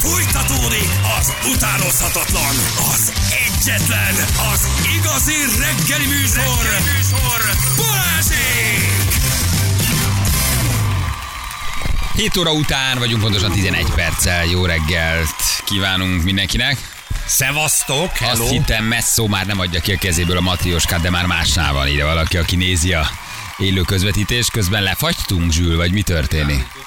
Fújtatódik 0.00 0.88
az 1.18 1.32
utánozhatatlan, 1.54 2.54
az 2.92 3.12
egyetlen, 3.46 4.14
az 4.52 4.68
igazi 4.96 5.32
reggeli 5.58 6.06
műsor, 6.06 6.62
reggeli 6.62 6.96
műsor. 6.96 7.40
Balázsék! 7.76 8.88
7 12.14 12.36
óra 12.36 12.52
után 12.52 12.98
vagyunk, 12.98 13.22
pontosan 13.22 13.52
11 13.52 13.86
perccel. 13.94 14.44
Jó 14.44 14.64
reggelt 14.64 15.34
kívánunk 15.64 16.22
mindenkinek. 16.22 16.76
Szevasztok, 17.26 18.16
hello. 18.16 18.42
Azt 18.42 18.50
hittem, 18.50 18.84
Messzó 18.84 19.26
már 19.26 19.46
nem 19.46 19.60
adja 19.60 19.80
ki 19.80 19.92
a 19.92 19.98
kezéből 19.98 20.36
a 20.36 20.40
matrioskát, 20.40 21.00
de 21.00 21.10
már 21.10 21.26
másnál 21.26 21.72
van 21.72 21.88
ide 21.88 22.04
valaki, 22.04 22.36
aki 22.36 22.56
nézi 22.56 22.92
a 22.92 23.10
élő 23.58 23.80
közvetítés. 23.80 24.46
Közben 24.52 24.82
lefagytunk, 24.82 25.52
Zsül, 25.52 25.76
vagy 25.76 25.92
mi 25.92 26.02
történik? 26.02 26.79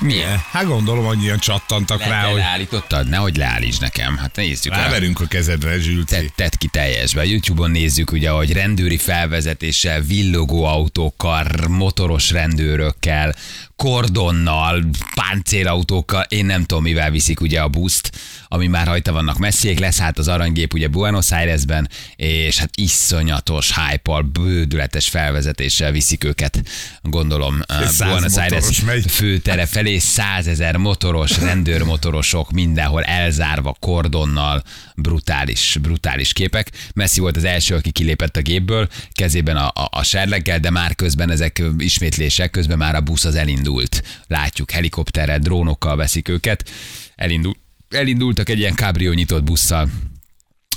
Milyen? 0.00 0.42
Hát 0.50 0.64
gondolom, 0.64 1.06
annyian 1.06 1.38
csattantak 1.38 2.00
Le, 2.00 2.08
rá, 2.08 2.22
hogy 2.22 2.38
leállítottad? 2.38 3.08
Nehogy 3.08 3.36
leállíts 3.36 3.78
nekem. 3.78 4.16
Hát 4.16 4.36
nézzük. 4.36 4.74
ráverünk 4.74 5.20
a 5.20 5.26
kezedre, 5.26 5.78
Zsülci. 5.78 6.14
Tedd, 6.14 6.26
tedd 6.34 6.50
ki 6.58 6.66
teljesbe. 6.66 7.24
YouTube-on 7.24 7.70
nézzük, 7.70 8.12
ugye, 8.12 8.30
hogy 8.30 8.52
rendőri 8.52 8.96
felvezetéssel, 8.96 10.00
villogó 10.00 10.64
autókkal, 10.64 11.46
motoros 11.68 12.30
rendőrökkel, 12.30 13.34
kordonnal, 13.80 14.84
páncélautókkal, 15.14 16.24
én 16.28 16.46
nem 16.46 16.64
tudom, 16.64 16.82
mivel 16.82 17.10
viszik 17.10 17.40
ugye 17.40 17.60
a 17.60 17.68
buszt, 17.68 18.10
ami 18.48 18.66
már 18.66 18.86
rajta 18.86 19.12
vannak 19.12 19.38
messziék, 19.38 19.78
lesz 19.78 19.98
hát 19.98 20.18
az 20.18 20.28
aranygép 20.28 20.72
ugye 20.74 20.88
Buenos 20.88 21.30
Airesben, 21.30 21.88
és 22.16 22.58
hát 22.58 22.70
iszonyatos 22.74 23.74
hype 23.74 24.22
bődületes 24.22 25.08
felvezetéssel 25.08 25.92
viszik 25.92 26.24
őket, 26.24 26.62
gondolom, 27.02 27.60
száz 27.68 27.96
Buenos 27.98 28.36
Aires 28.36 28.82
főtere 29.08 29.66
felé 29.66 29.98
százezer 29.98 30.76
motoros, 30.76 31.38
rendőrmotorosok 31.38 32.50
mindenhol 32.50 33.02
elzárva 33.02 33.76
kordonnal, 33.78 34.62
brutális, 34.96 35.76
brutális 35.82 36.32
képek. 36.32 36.70
Messi 36.94 37.20
volt 37.20 37.36
az 37.36 37.44
első, 37.44 37.74
aki 37.74 37.90
kilépett 37.90 38.36
a 38.36 38.40
gépből, 38.42 38.88
kezében 39.12 39.56
a, 39.56 39.66
a, 39.66 39.88
a 39.90 40.02
serleggel, 40.02 40.58
de 40.58 40.70
már 40.70 40.94
közben 40.94 41.30
ezek 41.30 41.62
ismétlések, 41.78 42.50
közben 42.50 42.78
már 42.78 42.94
a 42.94 43.00
busz 43.00 43.24
az 43.24 43.34
elindult. 43.70 44.02
Látjuk, 44.26 44.70
helikopterrel, 44.70 45.38
drónokkal 45.38 45.96
veszik 45.96 46.28
őket. 46.28 46.70
Elindul, 47.16 47.56
elindultak 47.88 48.48
egy 48.48 48.58
ilyen 48.58 48.74
kábrió 48.74 49.12
nyitott 49.12 49.44
busszal, 49.44 49.90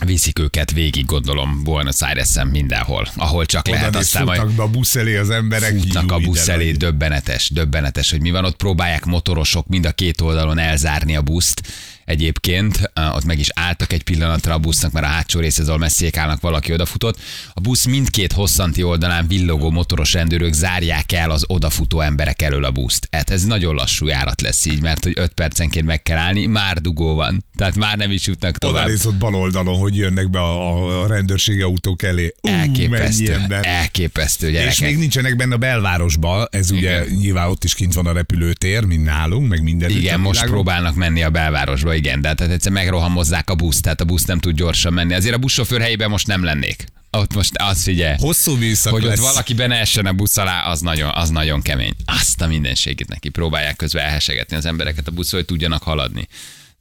viszik 0.05 0.39
őket 0.39 0.71
végig, 0.71 1.05
gondolom, 1.05 1.63
Buenos 1.63 2.01
Aires-en 2.01 2.47
mindenhol, 2.47 3.07
ahol 3.15 3.45
csak 3.45 3.67
Oda 3.67 3.75
lehet. 3.75 3.95
Aztán 3.95 4.23
majd 4.23 4.51
be 4.51 4.63
a 4.63 4.67
busz 4.67 4.95
elé 4.95 5.17
az 5.17 5.29
emberek. 5.29 5.77
futnak 5.77 6.11
a 6.11 6.19
busz 6.19 6.47
elé, 6.47 6.71
döbbenetes, 6.71 7.49
döbbenetes, 7.49 8.11
hogy 8.11 8.21
mi 8.21 8.31
van 8.31 8.45
ott. 8.45 8.55
Próbálják 8.55 9.05
motorosok 9.05 9.67
mind 9.67 9.85
a 9.85 9.91
két 9.91 10.21
oldalon 10.21 10.57
elzárni 10.57 11.15
a 11.15 11.21
buszt. 11.21 11.61
Egyébként 12.05 12.91
ott 13.15 13.25
meg 13.25 13.39
is 13.39 13.49
álltak 13.53 13.93
egy 13.93 14.03
pillanatra 14.03 14.53
a 14.53 14.57
busznak, 14.57 14.91
mert 14.91 15.05
a 15.05 15.09
hátsó 15.09 15.39
része, 15.39 15.63
ahol 15.63 15.77
messzék 15.77 16.17
állnak, 16.17 16.41
valaki 16.41 16.73
odafutott. 16.73 17.19
A 17.53 17.59
busz 17.59 17.85
mindkét 17.85 18.31
hosszanti 18.33 18.83
oldalán 18.83 19.27
villogó 19.27 19.71
motoros 19.71 20.13
rendőrök 20.13 20.53
zárják 20.53 21.11
el 21.11 21.31
az 21.31 21.43
odafutó 21.47 22.01
emberek 22.01 22.41
elől 22.41 22.63
a 22.63 22.71
buszt. 22.71 23.07
Hát 23.11 23.29
ez 23.29 23.43
nagyon 23.45 23.75
lassú 23.75 24.07
járat 24.07 24.41
lesz 24.41 24.65
így, 24.65 24.81
mert 24.81 25.03
hogy 25.03 25.13
5 25.15 25.31
percenként 25.33 25.85
meg 25.85 26.01
kell 26.01 26.17
állni, 26.17 26.45
már 26.45 26.81
dugó 26.81 27.15
van. 27.15 27.45
Tehát 27.55 27.75
már 27.75 27.97
nem 27.97 28.11
is 28.11 28.27
jutnak 28.27 28.55
Oda 28.55 28.67
tovább. 28.67 28.87
néz 28.87 29.05
ott 29.05 29.15
bal 29.15 29.35
oldalon, 29.35 29.77
hogy 29.79 29.95
jönnek 29.95 30.29
be 30.29 30.39
a, 30.39 31.01
a 31.03 31.07
rendőrségi 31.07 31.61
autók 31.61 32.03
elé. 32.03 32.33
Ú, 32.41 32.47
Elképesztő, 32.49 33.33
ember. 33.33 33.65
elképesztő 33.65 34.51
gyerekek. 34.51 34.73
És 34.73 34.79
még 34.79 34.97
nincsenek 34.97 35.35
benne 35.35 35.53
a 35.53 35.57
belvárosba, 35.57 36.47
ez 36.51 36.71
ugye 36.71 37.03
Igen. 37.05 37.15
nyilván 37.17 37.47
ott 37.49 37.63
is 37.63 37.73
kint 37.75 37.93
van 37.93 38.05
a 38.05 38.13
repülőtér, 38.13 38.83
mint 38.83 39.03
nálunk, 39.03 39.49
meg 39.49 39.63
minden. 39.63 39.89
Igen, 39.89 40.19
most 40.19 40.45
próbálnak 40.45 40.95
menni 40.95 41.23
a 41.23 41.29
belvárosba, 41.29 41.92
igen, 41.95 42.21
de 42.21 42.33
tehát 42.33 42.53
egyszer 42.53 42.71
megrohamozzák 42.71 43.49
a 43.49 43.55
buszt, 43.55 43.81
tehát 43.81 44.01
a 44.01 44.05
busz 44.05 44.25
nem 44.25 44.39
tud 44.39 44.55
gyorsan 44.55 44.93
menni. 44.93 45.13
Azért 45.13 45.35
a 45.35 45.37
buszsofőr 45.37 45.81
helyében 45.81 46.09
most 46.09 46.27
nem 46.27 46.43
lennék. 46.43 46.85
Ott 47.11 47.33
most 47.33 47.51
azt 47.55 47.81
figyelj, 47.81 48.15
Hosszú 48.19 48.55
műszak 48.55 48.93
hogy 48.93 49.03
ott 49.03 49.09
lesz. 49.09 49.19
valaki 49.19 49.53
be 49.53 49.67
ne 49.67 49.79
essen 49.79 50.05
a 50.05 50.13
busz 50.13 50.37
alá, 50.37 50.63
az 50.63 50.79
nagyon, 50.81 51.09
az 51.13 51.29
nagyon 51.29 51.61
kemény. 51.61 51.93
Azt 52.05 52.41
a 52.41 52.47
mindenségét 52.47 53.07
neki 53.07 53.29
próbálják 53.29 53.75
közben 53.75 54.03
elhesegetni 54.03 54.55
az 54.55 54.65
embereket 54.65 55.07
a 55.07 55.11
buszról, 55.11 55.39
hogy 55.39 55.49
tudjanak 55.49 55.83
haladni. 55.83 56.27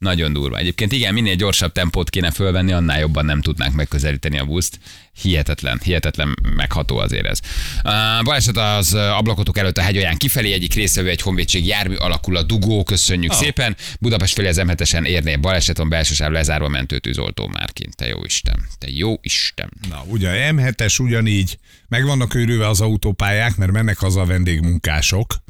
Nagyon 0.03 0.33
durva. 0.33 0.57
Egyébként 0.57 0.91
igen, 0.91 1.13
minél 1.13 1.35
gyorsabb 1.35 1.71
tempót 1.71 2.09
kéne 2.09 2.31
fölvenni, 2.31 2.71
annál 2.71 2.99
jobban 2.99 3.25
nem 3.25 3.41
tudnánk 3.41 3.75
megközelíteni 3.75 4.39
a 4.39 4.45
buszt. 4.45 4.79
Hihetetlen, 5.21 5.79
hihetetlen 5.83 6.35
megható 6.55 6.97
azért 6.97 7.25
ez. 7.25 7.39
Uh, 7.83 8.23
baleset 8.23 8.57
az 8.57 8.93
ablakotok 8.93 9.57
előtt 9.57 9.77
a 9.77 9.81
hegyolyán 9.81 10.17
kifelé, 10.17 10.53
egyik 10.53 10.73
részvevő 10.73 11.09
egy 11.09 11.21
honvédség 11.21 11.65
jármű 11.65 11.95
alakul 11.95 12.37
a 12.37 12.43
dugó, 12.43 12.83
köszönjük 12.83 13.31
oh. 13.31 13.37
szépen. 13.37 13.75
Budapest 13.99 14.33
felé 14.33 14.47
az 14.47 14.57
m 14.57 15.03
érné 15.03 15.35
baleset, 15.35 15.77
van 15.77 15.89
belső 15.89 16.13
sáv 16.13 16.31
lezárva 16.31 16.67
mentőtűzoltó 16.67 17.47
már 17.47 17.73
kint. 17.73 17.95
Te 17.95 18.07
jó 18.07 18.23
Isten, 18.23 18.67
te 18.77 18.87
jó 18.89 19.15
Isten. 19.21 19.69
Na, 19.89 20.03
ugye 20.07 20.51
M7-es 20.51 21.01
ugyanígy, 21.01 21.57
meg 21.87 22.05
vannak 22.05 22.35
őrülve 22.35 22.67
az 22.67 22.81
autópályák, 22.81 23.55
mert 23.55 23.71
mennek 23.71 23.97
haza 23.97 24.21
a 24.21 24.25
vendégmunkások. 24.25 25.43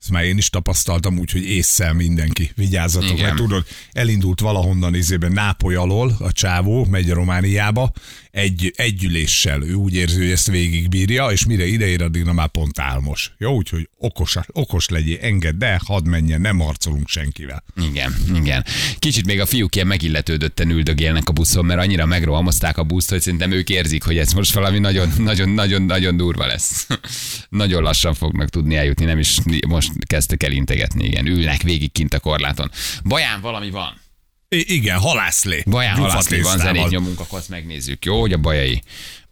Ezt 0.00 0.10
már 0.10 0.24
én 0.24 0.36
is 0.36 0.50
tapasztaltam, 0.50 1.18
úgyhogy 1.18 1.44
észszel 1.44 1.92
mindenki. 1.92 2.50
Vigyázzatok, 2.54 3.10
Igen. 3.10 3.24
mert 3.24 3.36
tudod, 3.36 3.64
elindult 3.92 4.40
valahonnan 4.40 4.94
izében 4.94 5.32
Nápoly 5.32 5.74
alól 5.74 6.16
a 6.18 6.32
csávó, 6.32 6.84
megy 6.84 7.10
Romániába, 7.10 7.92
egy, 8.30 8.72
egy 8.76 9.04
üléssel. 9.04 9.62
Ő 9.62 9.72
úgy 9.72 9.94
érzi, 9.94 10.18
hogy 10.18 10.30
ezt 10.30 10.50
végigbírja, 10.50 11.26
és 11.26 11.46
mire 11.46 11.66
ideér, 11.66 12.02
addigra 12.02 12.32
már 12.32 12.48
pont 12.48 12.78
álmos. 12.78 13.32
Jó, 13.38 13.54
úgyhogy 13.54 13.88
okos, 13.98 14.36
okos 14.46 14.88
legyél, 14.88 15.18
engedd 15.20 15.64
el, 15.64 15.80
hadd 15.84 16.04
menjen, 16.04 16.40
nem 16.40 16.58
harcolunk 16.58 17.08
senkivel. 17.08 17.64
Igen, 17.90 18.14
igen. 18.34 18.64
Kicsit 18.98 19.26
még 19.26 19.40
a 19.40 19.46
fiúk 19.46 19.74
ilyen 19.74 19.86
megilletődötten 19.86 20.70
üldögélnek 20.70 21.28
a 21.28 21.32
buszon, 21.32 21.64
mert 21.64 21.80
annyira 21.80 22.06
megrohamozták 22.06 22.78
a 22.78 22.84
buszt, 22.84 23.10
hogy 23.10 23.20
szerintem 23.20 23.52
ők 23.52 23.68
érzik, 23.68 24.02
hogy 24.02 24.18
ez 24.18 24.32
most 24.32 24.52
valami 24.52 24.78
nagyon, 24.78 25.12
nagyon, 25.18 25.48
nagyon, 25.48 25.82
nagyon 25.82 26.16
durva 26.16 26.46
lesz. 26.46 26.86
nagyon 27.48 27.82
lassan 27.82 28.14
fognak 28.14 28.48
tudni 28.48 28.76
eljutni, 28.76 29.04
nem 29.04 29.18
is 29.18 29.38
most 29.68 29.92
kezdtek 30.06 30.42
el 30.42 30.52
integetni, 30.52 31.04
igen. 31.04 31.26
Ülnek 31.26 31.62
végig 31.62 31.92
kint 31.92 32.14
a 32.14 32.20
korláton. 32.20 32.70
Baján 33.04 33.40
valami 33.40 33.70
van. 33.70 34.08
I- 34.52 34.74
igen, 34.74 34.98
halászlé. 34.98 35.62
Baján 35.66 35.96
halászlé 35.96 36.40
van, 36.40 36.58
zenét 36.58 36.82
nyomunk, 36.90 37.20
akkor 37.20 37.38
azt 37.38 37.48
megnézzük. 37.48 38.04
Jó, 38.04 38.20
hogy 38.20 38.32
a 38.32 38.36
bajai, 38.36 38.82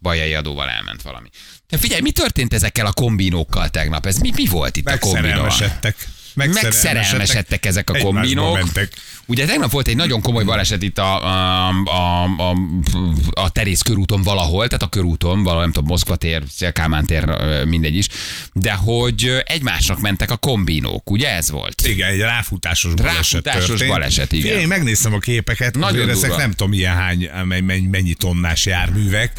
bajai 0.01 0.33
adóval 0.33 0.69
elment 0.69 1.01
valami. 1.01 1.29
De 1.67 1.77
figyelj, 1.77 2.01
mi 2.01 2.11
történt 2.11 2.53
ezekkel 2.53 2.85
a 2.85 2.93
kombinókkal 2.93 3.69
tegnap? 3.69 4.05
Ez 4.05 4.17
mi, 4.17 4.31
mi 4.35 4.45
volt 4.45 4.77
itt 4.77 4.87
a 4.87 4.91
kombinóval? 4.99 5.49
Megszerelmesedtek. 6.33 7.65
Ezek 7.65 7.89
a 7.89 7.97
kombinók. 7.97 8.53
mentek. 8.53 8.91
Ugye 9.25 9.45
tegnap 9.45 9.71
volt 9.71 9.87
egy 9.87 9.95
nagyon 9.95 10.21
komoly 10.21 10.43
baleset 10.43 10.81
itt 10.81 10.97
a, 10.97 11.25
a, 11.25 11.67
a, 11.85 12.23
a, 12.23 12.55
a 13.31 13.49
Terész 13.49 13.81
körúton 13.81 14.21
valahol, 14.21 14.67
tehát 14.67 14.83
a 14.83 14.87
körúton, 14.87 15.43
valahol 15.43 15.61
nem 15.61 15.71
tudom, 15.71 15.87
Moszkva 15.87 16.15
tér, 16.15 16.43
Szélkámán 16.51 17.05
tér, 17.05 17.25
mindegy 17.65 17.95
is, 17.95 18.07
de 18.53 18.73
hogy 18.73 19.43
egymásnak 19.45 19.99
mentek 19.99 20.31
a 20.31 20.37
kombinók, 20.37 21.09
ugye 21.09 21.35
ez 21.35 21.51
volt? 21.51 21.87
Igen, 21.87 22.09
egy 22.09 22.19
ráfutásos 22.19 22.93
baleset 22.93 23.31
Ráfutásos 23.31 23.67
történt. 23.67 23.89
baleset, 23.89 24.31
igen. 24.31 24.59
Én 24.59 24.67
megnéztem 24.67 25.13
a 25.13 25.19
képeket, 25.19 25.77
Nagyon 25.77 26.09
ezek 26.09 26.35
nem 26.35 26.49
tudom 26.51 26.69
milyen 26.69 26.95
hány, 26.95 27.29
mennyi 27.89 28.13
tonnás 28.13 28.65
járművek. 28.65 29.31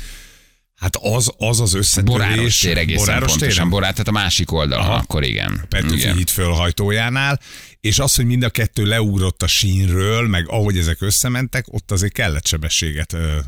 Hát 0.80 0.96
az 0.96 1.32
az, 1.38 1.60
az 1.60 1.74
összetörés. 1.74 2.18
Boráros 2.18 2.58
tér 2.58 2.78
egészen 2.78 3.04
Boráros 3.04 3.30
pontosan, 3.30 3.54
téren? 3.54 3.70
Borát, 3.70 3.90
tehát 3.90 4.08
a 4.08 4.12
másik 4.12 4.52
oldalon, 4.52 4.84
Aha. 4.84 4.94
akkor 4.94 5.24
igen. 5.24 5.64
Petőfi 5.68 6.12
híd 6.12 6.28
fölhajtójánál, 6.28 7.40
és 7.80 7.98
az, 7.98 8.14
hogy 8.14 8.24
mind 8.24 8.42
a 8.42 8.50
kettő 8.50 8.84
leugrott 8.84 9.42
a 9.42 9.46
sínről, 9.46 10.28
meg 10.28 10.48
ahogy 10.48 10.78
ezek 10.78 11.00
összementek, 11.00 11.64
ott 11.68 11.90
azért 11.90 12.12
kellett 12.12 12.46
sebességet 12.46 13.12
ö, 13.12 13.38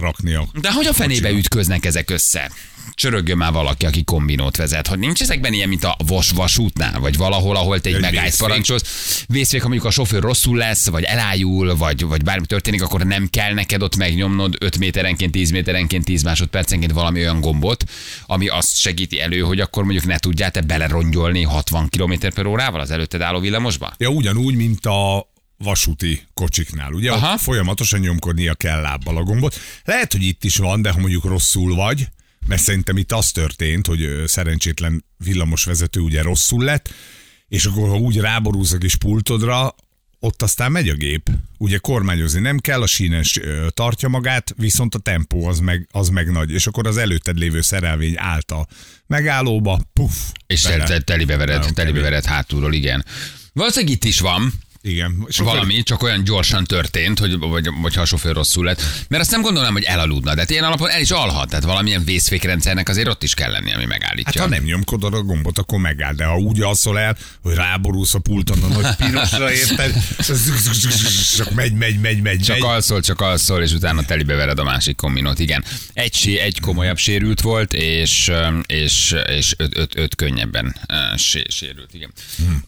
raknia. 0.00 0.46
De 0.60 0.72
hogy 0.72 0.86
a 0.86 0.92
fenébe 0.92 1.30
ütköznek 1.30 1.84
ezek 1.84 2.10
össze? 2.10 2.50
Csörögjön 2.94 3.36
már 3.36 3.52
valaki, 3.52 3.86
aki 3.86 4.04
kombinót 4.04 4.56
vezet. 4.56 4.86
Hogy 4.86 4.98
nincs 4.98 5.20
ezekben 5.20 5.52
ilyen, 5.52 5.68
mint 5.68 5.84
a 5.84 5.96
vas 6.06 6.30
vasútnál, 6.30 7.00
vagy 7.00 7.16
valahol, 7.16 7.56
ahol 7.56 7.80
te 7.80 7.88
egy 7.88 7.94
Egy 7.94 8.00
megállt 8.00 8.36
parancsolsz. 8.36 9.24
Vészfék, 9.28 9.62
ha 9.62 9.68
mondjuk 9.68 9.88
a 9.88 9.92
sofőr 9.92 10.22
rosszul 10.22 10.56
lesz, 10.56 10.88
vagy 10.88 11.02
elájul, 11.02 11.76
vagy, 11.76 12.04
vagy 12.04 12.22
bármi 12.22 12.46
történik, 12.46 12.82
akkor 12.82 13.02
nem 13.04 13.28
kell 13.30 13.54
neked 13.54 13.82
ott 13.82 13.96
megnyomnod 13.96 14.56
5 14.58 14.78
méterenként, 14.78 15.32
10 15.32 15.50
méterenként, 15.50 16.04
10 16.04 16.22
másodpercenként 16.22 16.92
valami 16.92 17.20
olyan 17.20 17.40
gombot, 17.40 17.84
ami 18.26 18.48
azt 18.48 18.78
segíti 18.78 19.20
elő, 19.20 19.40
hogy 19.40 19.60
akkor 19.60 19.82
mondjuk 19.82 20.06
ne 20.06 20.18
tudjál 20.18 20.50
te 20.50 20.60
belerongyolni 20.60 21.42
60 21.42 21.88
km 21.88 22.12
per 22.34 22.46
órával 22.46 22.80
az 22.80 22.90
előtted 22.90 23.20
álló 23.20 23.40
villamosba? 23.40 23.92
Ja, 23.96 24.08
ugyanúgy, 24.08 24.54
mint 24.54 24.86
a 24.86 25.28
vasúti 25.58 26.22
kocsiknál, 26.34 26.92
ugye? 26.92 27.12
Aha. 27.12 27.32
Ott 27.32 27.40
folyamatosan 27.40 28.00
nyomkodnia 28.00 28.54
kell 28.54 28.80
lábbal 28.80 29.16
a 29.16 29.22
gombot. 29.22 29.60
Lehet, 29.84 30.12
hogy 30.12 30.22
itt 30.22 30.44
is 30.44 30.56
van, 30.56 30.82
de 30.82 30.90
ha 30.90 31.00
mondjuk 31.00 31.24
rosszul 31.24 31.74
vagy, 31.74 32.08
mert 32.46 32.62
szerintem 32.62 32.96
itt 32.96 33.12
az 33.12 33.30
történt, 33.30 33.86
hogy 33.86 34.22
szerencsétlen 34.26 35.04
villamosvezető 35.16 36.00
ugye 36.00 36.22
rosszul 36.22 36.64
lett, 36.64 36.94
és 37.48 37.64
akkor 37.64 37.88
ha 37.88 37.96
úgy 37.96 38.16
ráborúz 38.16 38.72
a 38.72 38.78
kis 38.78 38.96
pultodra, 38.96 39.74
ott 40.20 40.42
aztán 40.42 40.72
megy 40.72 40.88
a 40.88 40.94
gép. 40.94 41.30
Ugye 41.58 41.78
kormányozni 41.78 42.40
nem 42.40 42.58
kell, 42.58 42.82
a 42.82 42.86
sínes 42.86 43.40
tartja 43.68 44.08
magát, 44.08 44.54
viszont 44.56 44.94
a 44.94 44.98
tempó 44.98 45.46
az 45.46 45.58
meg, 45.58 45.88
az 45.90 46.08
meg 46.08 46.30
nagy, 46.30 46.50
és 46.50 46.66
akkor 46.66 46.86
az 46.86 46.96
előtted 46.96 47.38
lévő 47.38 47.60
szerelvény 47.60 48.14
állt 48.16 48.50
a 48.50 48.66
megállóba, 49.06 49.80
puff. 49.92 50.14
És 50.46 50.68
telibe 51.04 51.36
vered, 51.36 51.72
telibe 51.74 52.00
vered 52.00 52.24
hátulról, 52.24 52.72
igen. 52.72 53.04
Valószínűleg 53.52 53.94
itt 53.94 54.04
is 54.04 54.20
van, 54.20 54.52
Igen. 54.88 55.26
Sokkal- 55.28 55.52
Valami, 55.54 55.82
csak 55.82 56.02
olyan 56.02 56.24
gyorsan 56.24 56.64
történt, 56.64 57.18
hogy, 57.18 57.38
vagy, 57.38 57.68
vagy 57.80 57.94
ha 57.94 58.00
a 58.00 58.04
sofőr 58.04 58.34
rosszul 58.34 58.64
lett. 58.64 58.82
Mert 59.08 59.22
azt 59.22 59.30
nem 59.30 59.40
gondolom, 59.42 59.72
hogy 59.72 59.82
elaludna. 59.82 60.34
De 60.34 60.40
hát 60.40 60.50
ilyen 60.50 60.64
alapon 60.64 60.90
el 60.90 61.00
is 61.00 61.10
alhat. 61.10 61.48
Tehát 61.48 61.64
valamilyen 61.64 62.04
vészfékrendszernek 62.04 62.88
azért 62.88 63.08
ott 63.08 63.22
is 63.22 63.34
kell 63.34 63.50
lenni, 63.50 63.72
ami 63.72 63.80
Hát 63.82 63.90
megállítja. 63.90 64.42
ha 64.42 64.48
nem 64.48 64.62
nyomkodod 64.62 65.14
a 65.14 65.22
gombot, 65.22 65.58
akkor 65.58 65.78
megáll. 65.78 66.14
De 66.14 66.24
ha 66.24 66.36
úgy 66.38 66.60
alszol 66.60 66.98
el, 66.98 67.16
hogy 67.42 67.54
ráborulsz 67.54 68.14
a 68.14 68.18
pulton 68.18 68.62
a 68.62 68.66
nagy 68.66 68.94
pirosra, 68.96 69.52
érted? 69.52 69.94
Csak 71.36 71.50
megy, 71.54 71.72
megy, 71.72 72.00
megy, 72.00 72.22
megy, 72.22 72.40
Csak 72.40 72.62
alszol, 72.64 73.00
csak 73.00 73.20
alszol, 73.20 73.62
és 73.62 73.72
utána 73.72 74.04
telibe 74.04 74.34
vered 74.34 74.58
a 74.58 74.64
másik 74.64 74.96
kombinót. 74.96 75.38
Igen. 75.38 75.64
Egy, 75.92 76.38
egy 76.42 76.60
komolyabb 76.60 76.98
sérült 76.98 77.40
volt, 77.40 77.72
és, 77.72 78.30
és, 78.66 79.14
és 79.28 79.54
öt, 79.56 79.76
öt, 79.76 79.98
öt 79.98 80.14
könnyebben 80.14 80.76
sérült. 81.48 81.94
Igen. 81.94 82.12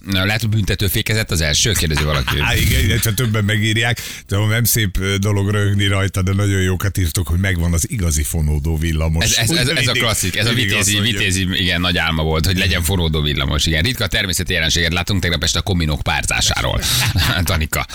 Na, 0.06 0.24
Lehet, 0.24 0.40
hogy 0.40 0.50
büntető 0.50 0.86
fékezett 0.86 1.30
az 1.30 1.40
első? 1.40 1.72
Kérdezi 1.72 2.02
valaki. 2.10 2.38
Á, 2.40 2.56
igen, 2.56 2.84
illetve 2.84 3.12
többen 3.12 3.44
megírják, 3.44 4.00
de 4.28 4.36
nem 4.36 4.64
szép 4.64 4.98
dolog 5.18 5.50
röhögni 5.50 5.86
rajta, 5.86 6.22
de 6.22 6.32
nagyon 6.32 6.60
jókat 6.60 6.98
írtok, 6.98 7.26
hogy 7.26 7.38
megvan 7.38 7.72
az 7.72 7.90
igazi 7.90 8.22
fonódó 8.22 8.76
villamos. 8.76 9.24
Ez, 9.24 9.50
ez, 9.50 9.56
ez, 9.56 9.68
ez 9.68 9.86
a 9.86 9.92
klasszik, 9.92 10.36
ez 10.36 10.46
a 10.46 10.52
vitézi, 10.52 11.00
vitézi, 11.00 11.48
igen, 11.52 11.80
nagy 11.80 11.98
álma 11.98 12.22
volt, 12.22 12.46
hogy 12.46 12.58
legyen 12.58 12.82
forródó 12.82 13.22
villamos. 13.22 13.66
Igen, 13.66 13.82
ritka 13.82 14.06
természeti 14.06 14.52
jelenséget 14.52 14.92
látunk 14.92 15.22
tegnap 15.22 15.42
este 15.42 15.58
a 15.58 15.62
kombinók 15.62 16.02
párzásáról. 16.02 16.80
Tanika 17.44 17.86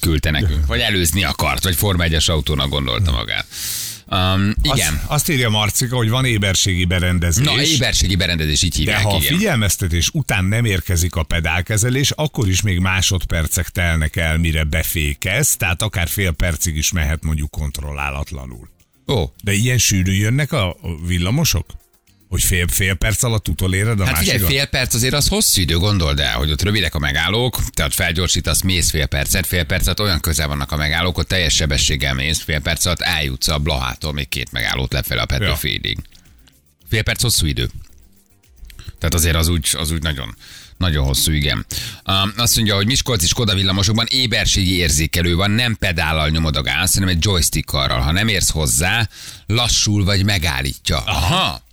küldte 0.00 0.30
nekünk. 0.30 0.66
Vagy 0.66 0.80
előzni 0.80 1.24
akart, 1.24 1.64
vagy 1.64 1.76
Forma 1.76 2.04
1-es 2.06 2.30
autónak 2.30 2.68
gondolta 2.68 3.10
magát. 3.10 3.46
Um, 4.10 4.54
igen. 4.62 4.94
Azt, 4.94 5.04
azt 5.06 5.28
írja 5.28 5.48
Marcika, 5.48 5.96
hogy 5.96 6.08
van 6.08 6.24
éberségi 6.24 6.84
berendezés. 6.84 7.44
Na, 7.44 7.62
éberségi 7.62 8.16
berendezés 8.16 8.62
így 8.62 8.70
De 8.70 8.76
hívják, 8.78 9.02
ha 9.02 9.14
a 9.14 9.16
igen. 9.16 9.36
figyelmeztetés 9.36 10.08
után 10.12 10.44
nem 10.44 10.64
érkezik 10.64 11.14
a 11.14 11.22
pedálkezelés, 11.22 12.10
akkor 12.10 12.48
is 12.48 12.62
még 12.62 12.78
másodpercek 12.78 13.68
telnek 13.68 14.16
el, 14.16 14.38
mire 14.38 14.64
befékez, 14.64 15.56
tehát 15.56 15.82
akár 15.82 16.08
fél 16.08 16.32
percig 16.32 16.76
is 16.76 16.92
mehet 16.92 17.24
mondjuk 17.24 17.50
kontrollálatlanul. 17.50 18.68
Ó, 19.06 19.24
De 19.42 19.52
ilyen 19.52 19.78
sűrű 19.78 20.12
jönnek 20.12 20.52
a 20.52 20.68
a 20.68 21.06
villamosok? 21.06 21.66
Hogy 22.30 22.42
fél, 22.42 22.68
fél 22.68 22.94
perc 22.94 23.22
alatt 23.22 23.48
utoléred 23.48 24.00
a 24.00 24.04
Hát 24.04 24.14
másikat? 24.14 24.34
figyelj, 24.34 24.52
fél 24.52 24.66
perc 24.66 24.94
azért 24.94 25.14
az 25.14 25.28
hosszú 25.28 25.60
idő, 25.60 25.76
gondold 25.78 26.20
el, 26.20 26.34
hogy 26.36 26.50
ott 26.50 26.62
rövidek 26.62 26.94
a 26.94 26.98
megállók, 26.98 27.58
tehát 27.74 27.94
felgyorsítasz, 27.94 28.60
mész 28.60 28.90
fél 28.90 29.06
percet, 29.06 29.46
fél 29.46 29.64
percet 29.64 30.00
olyan 30.00 30.20
közel 30.20 30.48
vannak 30.48 30.72
a 30.72 30.76
megállók, 30.76 31.14
hogy 31.14 31.26
teljes 31.26 31.54
sebességgel 31.54 32.14
mész, 32.14 32.42
fél 32.42 32.60
perc 32.60 32.84
alatt 32.86 33.00
eljutsz 33.00 33.48
a 33.48 33.58
Blahától 33.58 34.12
még 34.12 34.28
két 34.28 34.52
megállót 34.52 34.92
lefelé 34.92 35.20
a 35.20 35.26
Petőfiig. 35.26 35.98
Fél 36.88 37.02
perc 37.02 37.22
hosszú 37.22 37.46
idő. 37.46 37.70
Tehát 38.98 39.14
azért 39.14 39.36
az 39.36 39.48
úgy, 39.48 39.68
az 39.78 39.90
úgy 39.90 40.02
nagyon, 40.02 40.36
nagyon 40.76 41.04
hosszú, 41.04 41.32
igen. 41.32 41.66
Um, 42.06 42.32
azt 42.36 42.56
mondja, 42.56 42.74
hogy 42.74 42.86
Miskolci 42.86 43.26
Skoda 43.26 43.54
villamosokban 43.54 44.06
éberségi 44.08 44.76
érzékelő 44.76 45.34
van, 45.34 45.50
nem 45.50 45.76
pedállal 45.76 46.28
nyomod 46.28 46.56
a 46.56 46.62
gáz, 46.62 46.94
hanem 46.94 47.08
egy 47.08 47.24
joystickarral. 47.24 48.00
Ha 48.00 48.12
nem 48.12 48.28
érsz 48.28 48.50
hozzá, 48.50 49.08
lassul 49.46 50.04
vagy 50.04 50.24
megállítja. 50.24 50.98
Aha. 50.98 51.68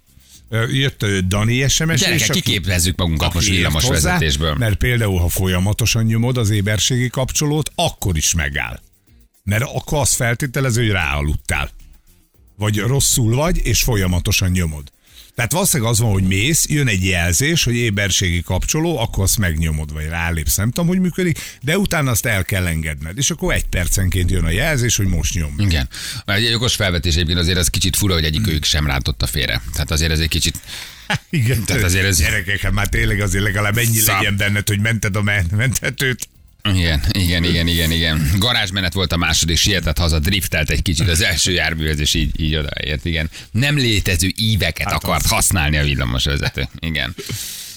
Jött 0.49 1.05
Dani 1.05 1.67
SMS, 1.67 1.99
Gyerekek, 1.99 2.29
kiképezzük 2.29 2.97
magunkat 2.97 3.33
most 3.33 3.47
villamos 3.47 3.83
hozzá, 3.83 4.09
vezetésből. 4.09 4.55
Mert 4.55 4.75
például, 4.75 5.19
ha 5.19 5.29
folyamatosan 5.29 6.03
nyomod 6.03 6.37
az 6.37 6.49
éberségi 6.49 7.09
kapcsolót, 7.09 7.71
akkor 7.75 8.17
is 8.17 8.33
megáll. 8.33 8.79
Mert 9.43 9.63
akkor 9.63 9.99
azt 9.99 10.15
feltételező, 10.15 10.81
hogy 10.81 10.91
ráaludtál. 10.91 11.69
Vagy 12.55 12.77
rosszul 12.77 13.35
vagy, 13.35 13.57
és 13.63 13.81
folyamatosan 13.81 14.49
nyomod. 14.49 14.91
Tehát 15.37 15.51
valószínűleg 15.51 15.91
az 15.91 15.99
van, 15.99 16.11
hogy 16.11 16.23
mész, 16.23 16.65
jön 16.69 16.87
egy 16.87 17.05
jelzés, 17.05 17.63
hogy 17.63 17.75
éberségi 17.75 18.41
kapcsoló, 18.41 18.97
akkor 18.99 19.23
azt 19.23 19.37
megnyomod, 19.37 19.93
vagy 19.93 20.05
rálépsz, 20.05 20.55
nem 20.55 20.67
tudom, 20.71 20.87
hogy 20.87 20.99
működik, 20.99 21.39
de 21.61 21.77
utána 21.77 22.11
azt 22.11 22.25
el 22.25 22.43
kell 22.43 22.65
engedned. 22.67 23.17
És 23.17 23.29
akkor 23.29 23.53
egy 23.53 23.65
percenként 23.65 24.31
jön 24.31 24.43
a 24.43 24.49
jelzés, 24.49 24.95
hogy 24.95 25.05
most 25.05 25.33
nyom. 25.33 25.53
Igen. 25.57 25.89
Egy 26.25 26.43
jogos 26.49 26.75
felvetés 26.75 27.13
egyébként 27.13 27.39
azért 27.39 27.57
az 27.57 27.67
kicsit 27.67 27.95
fura, 27.95 28.13
hogy 28.13 28.23
egyik 28.23 28.47
ők 28.47 28.63
sem 28.63 28.85
rántotta 28.87 29.27
félre. 29.27 29.61
Tehát 29.71 29.91
azért 29.91 30.11
ez 30.11 30.19
egy 30.19 30.29
kicsit... 30.29 30.59
Igen, 31.29 31.63
Tehát 31.63 31.83
azért 31.83 32.05
ez- 32.05 32.17
Gyerekek, 32.17 32.59
hát 32.61 32.71
már 32.71 32.87
tényleg 32.87 33.19
azért 33.21 33.43
legalább 33.43 33.77
ennyi 33.77 33.95
Szám. 33.97 34.15
legyen 34.17 34.37
benned, 34.37 34.67
hogy 34.67 34.79
mented 34.79 35.15
a 35.15 35.21
men- 35.21 35.51
mentetőt. 35.55 36.29
Igen, 36.75 37.03
igen, 37.11 37.43
igen, 37.43 37.67
igen, 37.67 37.91
igen. 37.91 38.31
Garázsmenet 38.37 38.93
volt 38.93 39.13
a 39.13 39.17
második, 39.17 39.57
sietett 39.57 39.97
haza, 39.97 40.19
driftelt 40.19 40.69
egy 40.69 40.81
kicsit 40.81 41.09
az 41.09 41.21
első 41.21 41.51
járműhez, 41.51 41.99
és 41.99 42.13
így, 42.13 42.41
így 42.41 42.55
odaért, 42.55 43.05
igen. 43.05 43.29
Nem 43.51 43.77
létező 43.77 44.31
íveket 44.35 44.87
Hát 44.91 45.03
akart 45.03 45.23
az. 45.23 45.29
használni 45.29 45.77
a 45.77 45.83
villamos 45.83 46.23
vezető. 46.25 46.67
Igen. 46.79 47.15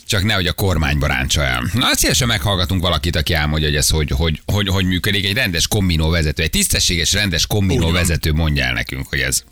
Csak 0.07 0.25
nehogy 0.25 0.47
a 0.47 0.53
kormányba 0.53 1.07
ráncsa 1.07 1.43
el. 1.45 1.71
Na, 1.75 1.97
szívesen 1.97 2.27
meghallgatunk 2.29 2.83
valakit, 2.83 3.17
aki 3.17 3.35
elmondja, 3.35 3.69
hogy 3.69 3.77
ez 3.77 3.89
hogy, 3.89 4.11
hogy, 4.11 4.41
hogy, 4.47 4.69
hogy 4.69 4.85
működik. 4.85 5.25
Egy 5.25 5.35
rendes 5.35 5.69
kombinó 5.69 6.09
vezető, 6.11 6.43
egy 6.43 6.51
tisztességes, 6.51 7.13
rendes 7.13 7.47
kombinó 7.47 7.91
vezető 7.91 8.33
mondja 8.33 8.65
el 8.65 8.73
nekünk, 8.73 9.09
hogy 9.09 9.21
ez 9.21 9.45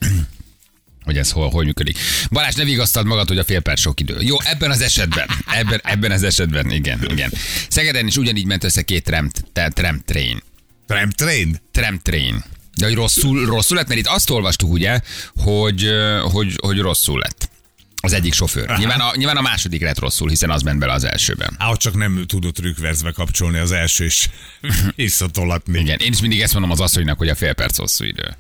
hogy 1.09 1.19
ez 1.19 1.31
hol, 1.31 1.49
hol 1.51 1.65
működik. 1.65 1.99
Balázs, 2.31 2.55
ne 2.55 2.65
vigasztald 2.65 3.07
magad, 3.07 3.29
hogy 3.29 3.39
a 3.39 3.45
fél 3.45 3.61
perc 3.61 3.81
sok 3.81 4.01
idő. 4.01 4.17
Jó, 4.21 4.37
ebben 4.41 4.71
az 4.71 4.81
esetben, 4.81 5.29
ebben, 5.47 5.81
ebben 5.85 6.11
az 6.11 6.23
esetben, 6.23 6.71
igen, 6.71 7.07
igen. 7.11 7.33
Szegeden 7.69 8.07
is 8.07 8.17
ugyanígy 8.17 8.47
ment 8.47 8.65
össze 8.65 8.83
két 8.83 9.05
tram, 9.05 9.31
tram 9.53 10.03
train. 10.05 10.43
Tram 10.87 11.11
train? 11.11 11.61
Tram 11.73 11.99
train. 12.03 12.45
De 12.77 12.87
hogy 12.87 12.95
rosszul, 12.95 13.47
rosszul 13.47 13.77
lett, 13.77 13.89
mert 13.89 14.01
itt 14.01 14.07
azt 14.07 14.31
olvastuk 14.31 14.71
ugye, 14.71 15.01
hogy, 15.35 15.91
hogy, 16.33 16.55
hogy 16.63 16.79
rosszul 16.79 17.19
lett. 17.19 17.51
Az 18.01 18.13
egyik 18.13 18.33
sofőr. 18.33 18.79
Nyilván 18.79 19.01
a, 19.01 19.13
nyilván 19.17 19.37
a 19.37 19.41
második 19.41 19.81
lett 19.81 19.99
rosszul, 19.99 20.29
hiszen 20.29 20.51
az 20.51 20.63
ment 20.63 20.79
bele 20.79 20.93
az 20.93 21.05
elsőben. 21.05 21.55
Á, 21.59 21.73
csak 21.73 21.95
nem 21.95 22.25
tudott 22.27 22.59
rükverzbe 22.59 23.11
kapcsolni 23.11 23.59
az 23.59 23.73
első 23.73 24.05
is 24.05 24.31
visszatolatni. 24.97 25.79
Igen, 25.79 25.99
én 25.99 26.13
is 26.13 26.21
mindig 26.21 26.41
ezt 26.41 26.53
mondom 26.53 26.71
az 26.71 26.81
asszonynak, 26.81 27.19
hogy 27.19 27.29
a 27.29 27.35
fél 27.35 27.53
perc 27.53 27.77
hosszú 27.77 28.05
idő. 28.05 28.37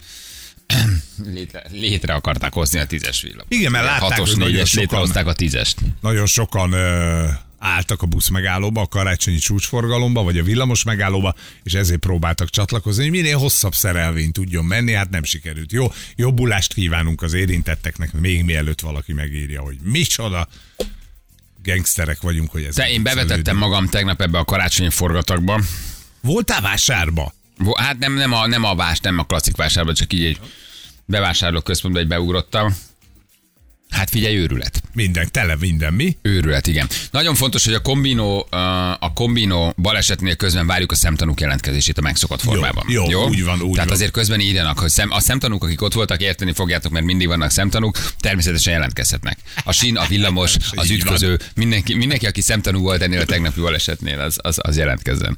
Létre, 1.34 1.62
létre 1.70 2.14
akarták 2.14 2.52
hozni 2.52 2.78
a 2.78 2.86
tízes 2.86 3.22
villam. 3.22 3.46
Igen, 3.48 3.70
mert 3.70 3.84
látták, 3.84 4.00
Hatos, 4.00 4.28
hogy 4.28 4.38
négyes, 4.38 4.68
sokan- 4.68 4.80
létrehozták 4.82 5.26
a 5.26 5.32
tízest. 5.32 5.78
Nagyon 6.00 6.26
sokan 6.26 6.72
ö, 6.72 7.28
álltak 7.58 8.02
a 8.02 8.06
busz 8.06 8.28
megállóba, 8.28 8.80
a 8.80 8.86
karácsonyi 8.86 9.36
csúcsforgalomba, 9.38 10.22
vagy 10.22 10.38
a 10.38 10.42
villamos 10.42 10.82
megállóba, 10.84 11.34
és 11.62 11.72
ezért 11.72 12.00
próbáltak 12.00 12.50
csatlakozni, 12.50 13.02
hogy 13.02 13.10
minél 13.10 13.38
hosszabb 13.38 13.74
szerelvény 13.74 14.32
tudjon 14.32 14.64
menni, 14.64 14.92
hát 14.92 15.10
nem 15.10 15.24
sikerült. 15.24 15.72
Jó, 15.72 15.92
jobbulást 16.16 16.74
kívánunk 16.74 17.22
az 17.22 17.32
érintetteknek, 17.32 18.12
még 18.12 18.44
mielőtt 18.44 18.80
valaki 18.80 19.12
megírja, 19.12 19.60
hogy 19.60 19.76
micsoda 19.82 20.48
gangsterek 21.62 22.20
vagyunk, 22.20 22.50
hogy 22.50 22.62
ez. 22.62 22.74
De 22.74 22.90
én 22.90 23.02
bevetettem 23.02 23.56
magam 23.56 23.88
tegnap 23.88 24.20
ebbe 24.20 24.38
a 24.38 24.44
karácsonyi 24.44 24.90
forgatagba. 24.90 25.60
Voltál 26.20 26.60
vásárba? 26.60 27.34
Hát 27.76 27.98
nem, 27.98 28.14
nem, 28.14 28.32
a, 28.32 28.46
nem 28.46 28.64
a 28.64 28.74
vás, 28.74 29.00
nem 29.00 29.18
a 29.18 29.24
klasszik 29.24 29.56
vásárba, 29.56 29.92
csak 29.94 30.12
így 30.12 30.24
egy 30.24 30.38
bevásárló 31.08 31.60
központba 31.60 32.00
egy 32.00 32.08
beugrottam. 32.08 32.74
Hát 33.90 34.10
figyelj, 34.10 34.36
őrület. 34.36 34.82
Minden, 34.94 35.28
tele 35.30 35.56
minden, 35.60 35.92
mi? 35.94 36.16
Őrület, 36.22 36.66
igen. 36.66 36.88
Nagyon 37.10 37.34
fontos, 37.34 37.64
hogy 37.64 37.74
a 37.74 37.80
kombinó, 37.80 38.46
a 38.98 39.12
kombinó 39.12 39.74
balesetnél 39.76 40.34
közben 40.36 40.66
várjuk 40.66 40.92
a 40.92 40.94
szemtanúk 40.94 41.40
jelentkezését 41.40 41.98
a 41.98 42.00
megszokott 42.00 42.40
formában. 42.40 42.84
jó, 42.88 43.26
úgy 43.26 43.44
van, 43.44 43.60
úgy 43.60 43.72
Tehát 43.72 43.88
van. 43.88 43.94
azért 43.94 44.10
közben 44.10 44.40
írjanak, 44.40 44.78
hogy 44.78 44.90
szem, 44.90 45.10
a 45.10 45.20
szemtanúk, 45.20 45.64
akik 45.64 45.82
ott 45.82 45.92
voltak, 45.92 46.20
érteni 46.20 46.52
fogjátok, 46.52 46.92
mert 46.92 47.04
mindig 47.04 47.26
vannak 47.26 47.50
szemtanúk, 47.50 47.98
természetesen 48.20 48.72
jelentkezhetnek. 48.72 49.38
A 49.64 49.72
sín, 49.72 49.96
a 49.96 50.06
villamos, 50.06 50.56
az 50.70 50.90
ütköző, 50.90 51.38
mindenki, 51.54 51.94
mindenki, 51.94 52.26
aki 52.26 52.40
szemtanú 52.40 52.80
volt 52.80 53.02
ennél 53.02 53.20
a 53.20 53.24
tegnapi 53.24 53.60
balesetnél, 53.60 54.20
az, 54.20 54.36
az, 54.42 54.58
az 54.62 54.76
jelentkezzen. 54.76 55.36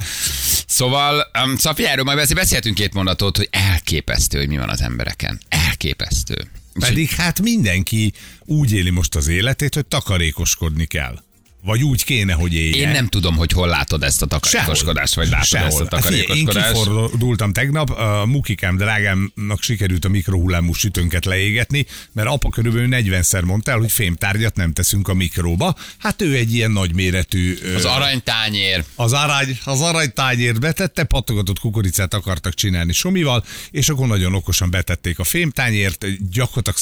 Szóval, 0.66 1.30
um, 1.44 1.56
Szafi, 1.56 1.86
erről 1.86 2.04
majd 2.04 2.16
beszél- 2.16 2.36
beszélhetünk 2.36 2.74
két 2.74 2.94
mondatot, 2.94 3.36
hogy 3.36 3.48
elképesztő, 3.50 4.38
hogy 4.38 4.48
mi 4.48 4.56
van 4.56 4.68
az 4.68 4.80
embereken. 4.82 5.40
Elképesztő. 5.48 6.50
Pedig 6.78 7.10
hát 7.10 7.40
mindenki 7.40 8.12
úgy 8.44 8.72
éli 8.72 8.90
most 8.90 9.16
az 9.16 9.28
életét, 9.28 9.74
hogy 9.74 9.86
takarékoskodni 9.86 10.84
kell. 10.84 11.22
Vagy 11.62 11.82
úgy 11.82 12.04
kéne, 12.04 12.32
hogy 12.32 12.54
éljen. 12.54 12.88
Én 12.88 12.94
nem 12.94 13.06
tudom, 13.08 13.36
hogy 13.36 13.52
hol 13.52 13.68
látod 13.68 14.02
ezt 14.02 14.22
a 14.22 14.26
takarékoskodást, 14.26 15.14
vagy 15.14 15.28
látod 15.28 15.46
Sehol. 15.46 15.66
ezt 15.66 15.80
a 15.92 15.96
Hát 15.96 16.04
figyelj, 16.04 16.38
Én 16.38 16.44
takarékoskodást. 16.44 16.72
kifordultam 16.88 17.52
tegnap, 17.52 17.90
a 17.90 18.26
mukikám 18.26 18.76
drágámnak 18.76 19.62
sikerült 19.62 20.04
a 20.04 20.08
mikrohullámú 20.08 20.72
sütőnket 20.72 21.24
leégetni, 21.24 21.86
mert 22.12 22.28
apa 22.28 22.48
körülbelül 22.50 22.88
40-szer 22.92 23.44
mondta 23.44 23.70
el, 23.70 23.78
hogy 23.78 23.92
fémtárgyat 23.92 24.56
nem 24.56 24.72
teszünk 24.72 25.08
a 25.08 25.14
mikróba. 25.14 25.74
Hát 25.98 26.22
ő 26.22 26.34
egy 26.34 26.54
ilyen 26.54 26.70
nagyméretű... 26.70 27.58
Az 27.76 27.84
aranytányér. 27.84 28.84
az, 28.94 29.12
arany, 29.12 29.58
az 29.64 29.80
aranytányért 29.80 30.60
betette, 30.60 31.04
patogatott 31.04 31.58
kukoricát 31.58 32.14
akartak 32.14 32.54
csinálni 32.54 32.92
Somival, 32.92 33.44
és 33.70 33.88
akkor 33.88 34.06
nagyon 34.06 34.34
okosan 34.34 34.70
betették 34.70 35.18
a 35.18 35.24
fémtányért, 35.24 36.06
gyakorlatilag 36.30 36.78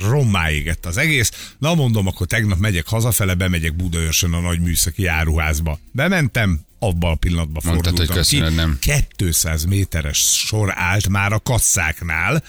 rommá 0.00 0.50
égett 0.50 0.86
az 0.86 0.96
egész. 0.96 1.30
Na 1.58 1.74
mondom, 1.74 2.06
akkor 2.06 2.26
tegnap 2.26 2.58
megyek 2.58 2.86
hazafele, 2.86 3.34
bemegyek 3.34 3.76
Budaörsön 3.76 4.32
a 4.32 4.40
nagy 4.40 4.60
műszaki 4.60 5.06
áruházba. 5.06 5.78
Bementem, 5.92 6.60
abban 6.78 7.10
a 7.10 7.14
pillanatban 7.14 7.62
Mondtad, 7.64 7.84
fordultam 7.84 8.06
hogy 8.06 8.24
köszönöd, 8.24 8.48
ki. 8.48 8.54
nem? 8.54 8.78
200 9.16 9.64
méteres 9.64 10.18
sor 10.46 10.72
állt 10.76 11.08
már 11.08 11.32
a 11.32 11.38
kasszáknál, 11.38 12.42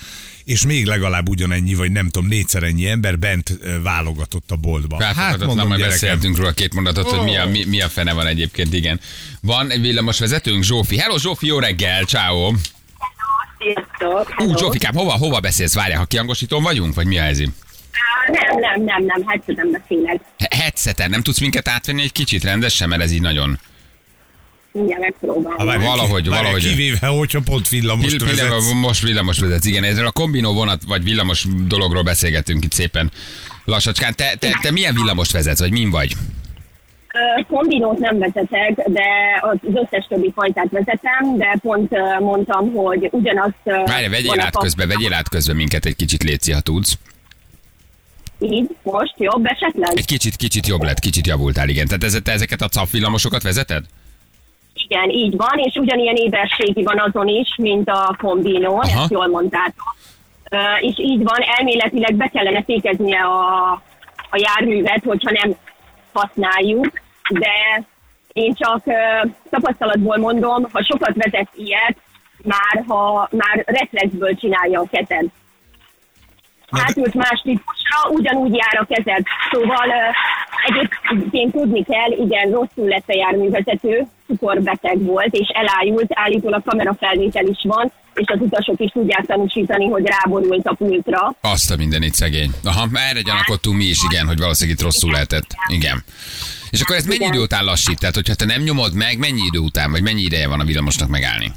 és 0.43 0.65
még 0.65 0.85
legalább 0.85 1.29
ugyanennyi, 1.29 1.73
vagy 1.73 1.91
nem 1.91 2.09
tudom, 2.09 2.27
négyszer 2.29 2.63
ennyi 2.63 2.87
ember 2.87 3.19
bent 3.19 3.59
válogatott 3.83 4.51
a 4.51 4.55
boltba. 4.55 5.03
Hát 5.03 5.45
mondom, 5.45 5.67
majd 5.67 5.81
beszéltünk 5.81 6.37
róla 6.37 6.51
két 6.51 6.73
mondatot, 6.73 7.09
hogy 7.09 7.23
mi 7.23 7.37
a, 7.37 7.45
mi, 7.45 7.65
mi 7.65 7.81
a 7.81 7.89
fene 7.89 8.13
van 8.13 8.27
egyébként, 8.27 8.73
igen. 8.73 8.99
Van 9.41 9.71
egy 9.71 9.81
villamos 9.81 10.19
vezetőnk, 10.19 10.63
Zsófi. 10.63 10.97
Hello 10.97 11.17
Zsófi, 11.17 11.45
jó 11.45 11.59
reggel, 11.59 12.03
ciao. 12.03 12.53
Sziasztok! 13.57 14.33
Ú. 14.41 14.57
Zsófikám, 14.57 14.93
hova, 14.93 15.11
hova 15.11 15.39
beszélsz? 15.39 15.73
Várjál, 15.75 15.99
ha 15.99 16.05
kiangosítón 16.05 16.63
vagyunk, 16.63 16.95
vagy 16.95 17.05
mi 17.07 17.17
a 17.17 17.21
helyzet? 17.21 17.49
Nem, 18.31 18.59
nem, 18.59 18.83
nem, 18.83 19.03
nem, 19.05 19.23
hát 19.27 19.43
nem 19.45 19.71
beszélek. 19.71 20.21
He- 20.37 20.53
Headseten, 20.53 21.09
nem 21.09 21.21
tudsz 21.23 21.39
minket 21.39 21.67
átvenni 21.67 22.01
egy 22.01 22.11
kicsit 22.11 22.43
rendesen, 22.43 22.89
mert 22.89 23.01
ez 23.01 23.11
így 23.11 23.21
nagyon... 23.21 23.59
Mindjárt 24.71 25.01
Ha 25.01 25.07
megpróbálom. 25.09 25.65
várj, 25.67 25.83
Valahogy, 25.83 26.27
valahogy. 26.27 26.61
Kivéve, 26.69 27.07
hogyha 27.07 27.39
pont 27.39 27.69
villamos 27.69 28.05
Pill- 28.15 28.25
vezetsz. 28.25 28.71
most 28.71 29.01
villamos 29.01 29.39
vezetsz, 29.39 29.65
igen. 29.65 29.83
Ezzel 29.83 30.05
a 30.05 30.11
kombinó 30.11 30.53
vonat 30.53 30.81
vagy 30.87 31.03
villamos 31.03 31.45
dologról 31.67 32.03
beszélgetünk 32.03 32.63
itt 32.63 32.71
szépen 32.73 33.11
lassacskán. 33.65 34.15
Te, 34.15 34.35
te, 34.39 34.59
te 34.61 34.71
milyen 34.71 34.93
villamost 34.93 35.31
vezetsz, 35.31 35.59
vagy 35.59 35.71
min 35.71 35.89
vagy? 35.89 36.15
Kombinót 37.47 37.97
nem 37.97 38.17
vezetek, 38.17 38.73
de 38.87 39.03
az 39.41 39.57
összes 39.73 40.05
többi 40.07 40.31
fajtát 40.35 40.69
vezetem, 40.69 41.37
de 41.37 41.57
pont 41.61 41.95
mondtam, 42.19 42.73
hogy 42.73 43.09
ugyanazt... 43.11 43.55
Várj, 43.63 44.07
vegyél 44.07 44.39
át 44.39 44.51
kap- 44.51 44.63
közbe, 44.63 44.85
vegyél 44.85 45.13
át 45.13 45.29
közbe 45.29 45.53
minket 45.53 45.85
egy 45.85 45.95
kicsit, 45.95 46.23
Léci, 46.23 46.51
ha 46.51 46.59
tudsz. 46.59 46.97
Így, 48.39 48.75
most 48.83 49.13
jobb 49.17 49.45
esetleg? 49.45 49.91
Egy 49.97 50.05
kicsit, 50.05 50.35
kicsit 50.35 50.67
jobb 50.67 50.83
lett, 50.83 50.99
kicsit 50.99 51.27
javultál, 51.27 51.69
igen. 51.69 51.85
Tehát 51.85 52.03
ez, 52.03 52.19
te 52.23 52.31
ezeket 52.31 52.61
a 52.61 52.67
cap 52.67 52.89
villamosokat 52.89 53.43
vezeted? 53.43 53.83
Igen, 54.73 55.09
így 55.09 55.35
van, 55.35 55.57
és 55.57 55.75
ugyanilyen 55.75 56.15
éberségi 56.15 56.83
van 56.83 56.99
azon 56.99 57.27
is, 57.27 57.55
mint 57.57 57.89
a 57.89 58.15
kombinón, 58.17 58.79
Aha. 58.79 59.01
ezt 59.01 59.11
jól 59.11 59.27
mondtátok. 59.27 59.95
És 60.79 60.93
így 60.97 61.23
van, 61.23 61.39
elméletileg 61.57 62.15
be 62.15 62.27
kellene 62.27 62.63
fékeznie 62.63 63.19
a, 63.19 63.71
a 64.29 64.37
járművet, 64.37 65.03
hogyha 65.03 65.31
nem 65.31 65.55
használjuk, 66.13 67.01
de 67.29 67.83
én 68.33 68.53
csak 68.53 68.81
ö, 68.85 69.27
tapasztalatból 69.49 70.17
mondom, 70.17 70.67
ha 70.71 70.83
sokat 70.83 71.15
vezet 71.15 71.49
ilyet, 71.55 71.97
már, 72.43 72.83
ha, 72.87 73.27
már 73.31 73.63
reflexből 73.65 74.35
csinálja 74.35 74.79
a 74.79 74.87
kezed. 74.91 75.25
Átült 76.69 77.13
más 77.13 77.41
típusra, 77.41 78.09
ugyanúgy 78.09 78.55
jár 78.55 78.77
a 78.79 78.93
kezed. 78.93 79.23
Szóval 79.51 79.87
ö, 79.87 80.09
egyébként 80.67 81.51
tudni 81.51 81.83
kell, 81.83 82.11
igen, 82.11 82.51
rosszul 82.51 82.87
lett 82.87 83.07
a 83.07 83.15
járművezető, 83.15 84.07
cukorbeteg 84.27 85.03
volt, 85.03 85.35
és 85.35 85.47
elájult, 85.47 86.11
állítólag 86.13 86.63
kamerafelvétel 86.65 87.45
is 87.45 87.63
van, 87.63 87.91
és 88.15 88.27
az 88.27 88.39
utasok 88.41 88.79
is 88.79 88.91
tudják 88.91 89.25
tanúsítani, 89.25 89.85
hogy 89.85 90.05
ráborult 90.05 90.67
a 90.67 90.73
pultra. 90.73 91.35
Azt 91.41 91.71
a 91.71 91.75
mindenit 91.75 92.13
szegény. 92.13 92.51
Aha, 92.63 92.87
erre 92.93 93.21
gyanakodtunk 93.21 93.77
mi 93.77 93.83
is, 93.83 93.97
igen, 94.09 94.25
hogy 94.25 94.37
valószínűleg 94.37 94.79
itt 94.79 94.85
rosszul 94.85 95.11
lehetett. 95.11 95.55
Igen. 95.67 96.03
És 96.69 96.81
akkor 96.81 96.95
ez 96.95 97.05
mennyi 97.05 97.25
idő 97.25 97.39
után 97.39 97.65
lassít? 97.65 97.99
Tehát, 97.99 98.15
hogyha 98.15 98.35
te 98.35 98.45
nem 98.45 98.61
nyomod 98.61 98.93
meg, 98.93 99.17
mennyi 99.17 99.41
idő 99.45 99.59
után, 99.59 99.91
vagy 99.91 100.01
mennyi 100.03 100.21
ideje 100.21 100.47
van 100.47 100.59
a 100.59 100.63
villamosnak 100.63 101.09
megállni? 101.09 101.51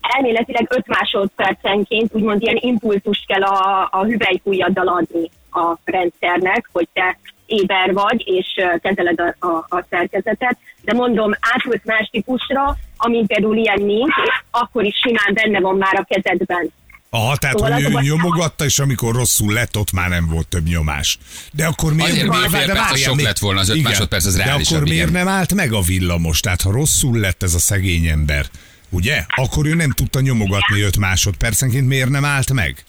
Elméletileg 0.00 0.66
5 0.70 0.86
másodpercenként 0.86 2.14
úgymond 2.14 2.42
ilyen 2.42 2.58
impulzust 2.60 3.26
kell 3.26 3.42
a, 3.42 3.88
a 3.90 4.04
hüvelykújjaddal 4.04 4.88
adni 4.88 5.30
a 5.50 5.76
rendszernek, 5.84 6.68
hogy 6.72 6.88
te 6.92 7.18
éber 7.46 7.92
vagy, 7.92 8.22
és 8.26 8.46
kezeled 8.80 9.20
a, 9.20 9.46
a, 9.46 9.66
a 9.68 9.84
szerkezetet. 9.90 10.58
De 10.82 10.92
mondom, 10.92 11.32
átült 11.40 11.84
más 11.84 12.08
típusra, 12.10 12.76
amin 12.98 13.26
például 13.26 13.56
ilyen 13.56 13.82
nincs, 13.82 14.14
akkor 14.50 14.84
is 14.84 14.94
simán 15.06 15.34
benne 15.34 15.60
van 15.60 15.76
már 15.76 15.94
a 15.94 16.06
kezedben. 16.08 16.72
Aha, 17.10 17.36
tehát 17.36 17.58
Szóval 17.58 17.72
hogy 17.82 17.84
ő 17.84 18.00
nyomogatta, 18.00 18.64
és 18.64 18.78
amikor 18.78 19.14
rosszul 19.14 19.52
lett, 19.52 19.76
ott 19.76 19.92
már 19.92 20.08
nem 20.08 20.26
volt 20.26 20.48
több 20.48 20.66
nyomás. 20.68 21.18
De 21.52 21.66
akkor 21.66 21.94
miért, 21.94 22.10
Azért 22.10 22.28
miért- 22.28 22.44
az 22.46 22.52
várjál, 22.52 22.94
sok 22.94 23.14
még- 23.14 23.24
lett 23.24 23.38
volna, 23.38 23.60
az 23.60 23.68
öt 23.68 23.76
igen. 23.76 23.90
másodperc 23.90 24.24
az 24.24 24.34
De 24.34 24.42
akkor 24.42 24.82
miért 24.82 24.86
igen. 25.08 25.12
nem 25.12 25.28
állt 25.28 25.54
meg 25.54 25.72
a 25.72 25.80
villamos? 25.80 26.40
Tehát 26.40 26.60
ha 26.62 26.70
rosszul 26.70 27.18
lett 27.18 27.42
ez 27.42 27.54
a 27.54 27.58
szegény 27.58 28.06
ember, 28.06 28.46
ugye? 28.88 29.24
Akkor 29.36 29.66
ő 29.66 29.74
nem 29.74 29.90
tudta 29.90 30.20
nyomogatni 30.20 30.80
5 30.80 30.96
másodpercenként, 30.96 31.86
miért 31.88 32.08
nem 32.08 32.24
állt 32.24 32.52
meg? 32.52 32.84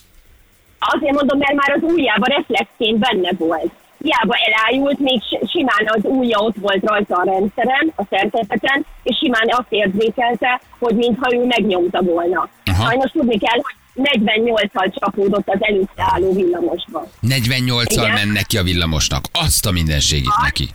Azért 0.79 1.13
mondom, 1.13 1.37
mert 1.37 1.53
már 1.53 1.71
az 1.81 1.91
ujjába 1.91 2.25
reflexként 2.27 2.97
benne 2.97 3.31
volt. 3.37 3.71
Hiába 4.03 4.35
elájult, 4.47 4.99
még 4.99 5.21
si- 5.29 5.47
simán 5.49 5.85
az 5.85 6.01
ujja 6.03 6.39
ott 6.39 6.55
volt 6.59 6.83
rajta 6.85 7.15
a 7.15 7.23
rendszeren, 7.23 7.93
a 7.95 8.03
szerkezeten, 8.09 8.85
és 9.03 9.17
simán 9.17 9.47
azt 9.47 9.67
érzékelte, 9.69 10.61
hogy 10.79 10.95
mintha 10.95 11.33
ő 11.35 11.45
megnyomta 11.45 12.01
volna. 12.01 12.49
Aha. 12.65 12.85
Sajnos 12.85 13.11
tudni 13.11 13.37
kell, 13.37 13.59
hogy 13.61 13.75
48-al 14.05 14.99
csapódott 14.99 15.49
az 15.49 15.57
előtte 15.59 16.03
álló 16.13 16.33
villamosba. 16.33 17.07
48-al 17.27 17.85
Igen. 17.91 18.11
mennek 18.13 18.45
ki 18.45 18.57
a 18.57 18.63
villamosnak. 18.63 19.23
Azt 19.31 19.65
a 19.65 19.71
mindenségét 19.71 20.37
neki. 20.41 20.69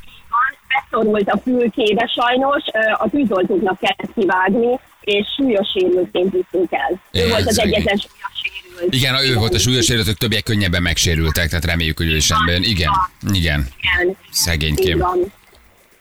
Beszorult 0.75 1.29
a 1.29 1.39
fülkébe 1.45 2.07
sajnos, 2.07 2.63
a 2.99 3.09
tűzoltóknak 3.11 3.79
kellett 3.79 4.15
kivágni, 4.15 4.79
és 5.05 5.27
súlyos 5.37 5.69
sérültként 5.69 6.33
vitték 6.33 6.69
el. 6.71 7.01
Ő 7.13 7.29
volt 7.29 7.47
az 7.47 7.59
egyetlen 7.59 7.97
súlyos 7.97 8.33
sérült. 8.43 8.95
Igen, 8.95 9.15
ő 9.25 9.35
volt 9.35 9.55
a 9.55 9.59
súlyos 9.59 9.85
sérültök, 9.85 10.17
többiek 10.17 10.43
könnyebben 10.43 10.83
megsérültek, 10.83 11.49
tehát 11.49 11.65
reméljük, 11.65 11.97
hogy 11.97 12.07
ő 12.07 12.17
is 12.17 12.29
rendben. 12.29 12.63
Igen, 12.63 12.91
igen. 13.33 13.67
Igen. 13.99 14.17
Szegénykém. 14.31 15.05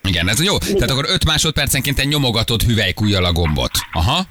Igen, 0.04 0.30
ez 0.30 0.44
jó. 0.44 0.58
Tehát 0.58 0.90
akkor 0.90 1.06
5 1.08 1.26
másodpercenként 1.26 2.00
egy 2.00 2.08
nyomogatott 2.08 2.62
hüvelykújjal 2.62 3.26
a 3.26 3.32
gombot. 3.32 3.72
Aha. 3.92 4.22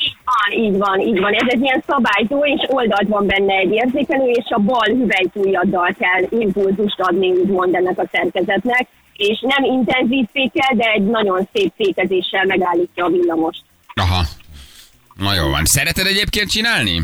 Így 0.00 0.16
van, 0.24 0.64
így 0.64 0.78
van, 0.78 1.00
így 1.00 1.20
van. 1.20 1.32
Ez 1.32 1.46
egy 1.48 1.60
ilyen 1.60 1.84
szabályzó, 1.86 2.44
és 2.44 2.62
oldalt 2.66 3.08
van 3.08 3.26
benne 3.26 3.54
egy 3.54 3.72
érzékelő, 3.72 4.30
és 4.30 4.44
a 4.48 4.58
bal 4.58 4.86
hüvelykújjaddal 4.86 5.94
kell 5.98 6.40
impulzust 6.40 7.00
adni, 7.00 7.30
úgymond 7.30 7.74
ennek 7.74 7.98
a 7.98 8.08
szerkezetnek, 8.12 8.86
és 9.12 9.40
nem 9.40 9.64
intenzív 9.64 10.26
fékel, 10.32 10.76
de 10.76 10.84
egy 10.84 11.04
nagyon 11.04 11.48
szép 11.52 11.72
fékezéssel 11.76 12.44
megállítja 12.44 13.04
a 13.04 13.08
villamost. 13.08 13.60
Aha. 13.98 14.24
Na 15.14 15.34
jó 15.34 15.48
van. 15.48 15.64
Szereted 15.64 16.06
egyébként 16.06 16.50
csinálni? 16.50 17.02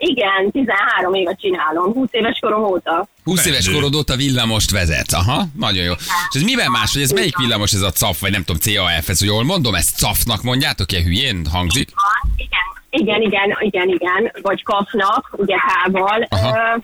Igen, 0.00 0.50
13 0.52 1.14
éve 1.14 1.34
csinálom, 1.40 1.92
20 1.92 2.08
éves 2.10 2.38
korom 2.40 2.64
óta. 2.64 3.08
20 3.24 3.46
éves 3.46 3.70
korod 3.70 3.94
óta 3.94 4.16
villamos 4.16 4.64
vezet. 4.70 5.12
Aha, 5.12 5.44
nagyon 5.54 5.84
jó. 5.84 5.92
És 5.92 6.34
ez 6.34 6.42
miben 6.42 6.70
más, 6.70 6.92
hogy 6.92 7.02
ez 7.02 7.10
melyik 7.10 7.36
villamos 7.36 7.72
ez 7.72 7.80
a 7.80 7.90
CAF, 7.90 8.20
vagy 8.20 8.30
nem 8.30 8.44
tudom, 8.44 8.60
CAF, 8.60 9.08
ez 9.08 9.22
jól 9.22 9.44
mondom, 9.44 9.74
ezt 9.74 9.96
CAF-nak 9.96 10.42
mondjátok, 10.42 10.92
ilyen 10.92 11.04
hülyén 11.04 11.46
hangzik? 11.52 11.88
Igen, 12.36 13.22
igen, 13.22 13.22
igen, 13.22 13.56
igen, 13.60 13.88
igen, 13.88 14.32
vagy 14.42 14.62
kapnak, 14.62 15.30
ugye. 15.32 15.56
Aha. 16.28 16.58
Ö, 16.74 16.76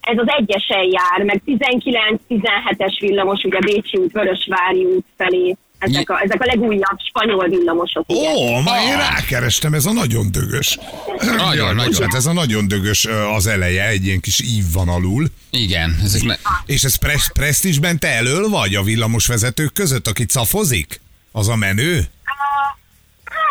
Ez 0.00 0.18
az 0.18 0.28
egyesen 0.38 0.82
jár, 0.82 1.22
meg 1.24 1.42
19-17-es 1.46 2.96
villamos, 3.00 3.42
ugye 3.42 3.58
Bécsi 3.58 3.96
út, 3.96 4.12
Vörösvári 4.12 4.84
út 4.84 5.04
felé. 5.16 5.56
Ezek 5.78 6.10
a, 6.10 6.20
ezek 6.24 6.40
a 6.40 6.44
legújabb 6.44 6.98
spanyol 7.08 7.48
villamosok. 7.48 8.04
Ó, 8.08 8.60
ma 8.60 8.80
én 8.80 8.96
rákerestem, 8.96 9.74
ez 9.74 9.86
a 9.86 9.92
nagyon 9.92 10.32
dögös. 10.32 10.78
Nagyon, 11.18 11.54
Jaj, 11.54 11.74
nagyon. 11.74 11.90
bocsánat, 11.90 12.14
ez 12.14 12.26
a 12.26 12.32
nagyon 12.32 12.68
dögös 12.68 13.06
az 13.34 13.46
eleje, 13.46 13.86
egy 13.86 14.06
ilyen 14.06 14.20
kis 14.20 14.40
ív 14.40 14.64
van 14.72 14.88
alul. 14.88 15.26
Igen, 15.50 15.96
ezek 16.02 16.22
ne... 16.22 16.34
És 16.66 16.82
ez 16.82 16.96
pres- 16.96 17.32
presztízsben 17.32 17.98
te 17.98 18.08
elől 18.08 18.48
vagy 18.48 18.74
a 18.74 18.82
villamos 18.82 19.26
vezetők 19.26 19.72
között, 19.72 20.06
aki 20.08 20.24
cafozik? 20.24 21.00
Az 21.32 21.48
a 21.48 21.56
menő? 21.56 22.04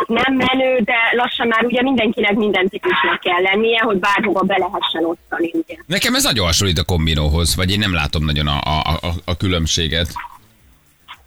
Nem 0.08 0.34
menő, 0.34 0.80
de 0.84 0.94
lassan 1.16 1.48
már 1.48 1.66
ugye 1.66 1.82
mindenkinek 1.82 2.34
minden 2.34 2.70
típusnak 2.70 3.20
kell 3.20 3.42
lennie, 3.42 3.82
hogy 3.82 3.98
bárhova 3.98 4.42
be 4.42 4.58
lehessen 4.58 5.06
osztani. 5.06 5.52
Ugye. 5.54 5.76
Nekem 5.86 6.16
ez 6.16 6.24
nagyon 6.24 6.46
hasonlít 6.46 6.80
a 6.80 6.84
kombinóhoz, 6.84 7.56
vagy 7.56 7.72
én 7.72 7.80
nem 7.80 7.94
látom 7.94 8.26
nagyon 8.26 8.48
a, 8.48 8.60
a, 8.64 9.00
a, 9.02 9.14
a 9.26 9.38
különbséget. 9.38 10.14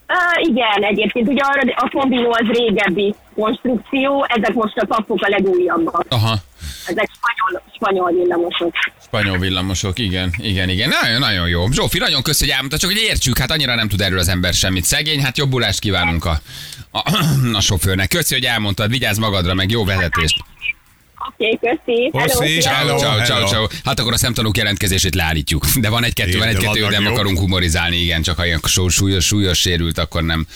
Uh, 0.08 0.48
igen, 0.48 0.82
egyébként 0.82 1.28
ugye 1.28 1.42
arra, 1.42 1.72
a 1.76 1.88
kombinó 1.92 2.30
az 2.30 2.46
régebbi 2.56 3.14
konstrukció, 3.34 4.26
ezek 4.28 4.54
most 4.54 4.76
a 4.76 4.86
kapok 4.86 5.22
a 5.22 5.28
legújabbak. 5.28 6.06
Aha. 6.08 6.36
Ezek 6.86 7.10
spanyol, 7.16 7.62
spanyol 7.74 8.12
villamosok. 8.12 8.72
Spanyol 9.02 9.38
villamosok, 9.38 9.98
igen, 9.98 10.30
igen, 10.36 10.68
igen. 10.68 10.88
Nagyon, 11.02 11.18
nagyon 11.18 11.48
jó. 11.48 11.70
Zsófi, 11.70 11.98
nagyon 11.98 12.22
köszi, 12.22 12.44
hogy 12.44 12.52
elmondta, 12.52 12.78
csak 12.78 12.90
hogy 12.90 13.00
értsük, 13.00 13.38
hát 13.38 13.50
annyira 13.50 13.74
nem 13.74 13.88
tud 13.88 14.00
erről 14.00 14.18
az 14.18 14.28
ember 14.28 14.52
semmit. 14.52 14.84
Szegény, 14.84 15.22
hát 15.22 15.38
jobbulást 15.38 15.80
kívánunk 15.80 16.24
a, 16.24 16.40
a, 16.90 17.02
a 17.52 17.60
sofőrnek. 17.60 18.08
Köszi, 18.08 18.34
hogy 18.34 18.44
elmondtad, 18.44 18.90
vigyázz 18.90 19.18
magadra, 19.18 19.54
meg 19.54 19.70
jó 19.70 19.84
vezetést. 19.84 20.36
Oké, 21.38 21.58
okay, 21.60 21.76
köszi. 21.84 22.10
Puszi, 22.10 22.60
sziasztok. 22.60 22.72
hello. 22.72 22.98
Ciao, 22.98 23.24
ciao, 23.24 23.46
ciao. 23.46 23.66
Hát 23.84 24.00
akkor 24.00 24.12
a 24.12 24.16
szemtanúk 24.16 24.56
jelentkezését 24.56 25.14
leállítjuk. 25.14 25.66
De 25.80 25.88
van 25.88 26.04
egy-kettő, 26.04 26.38
van 26.38 26.48
egy-kettő, 26.48 26.88
nem 26.88 27.06
akarunk 27.06 27.38
humorizálni, 27.38 27.96
igen, 27.96 28.22
csak 28.22 28.36
ha 28.36 28.46
ilyen 28.46 28.60
súlyos, 28.64 29.24
súlyos 29.24 29.58
sérült, 29.58 29.98
akkor 29.98 30.22
nem, 30.22 30.46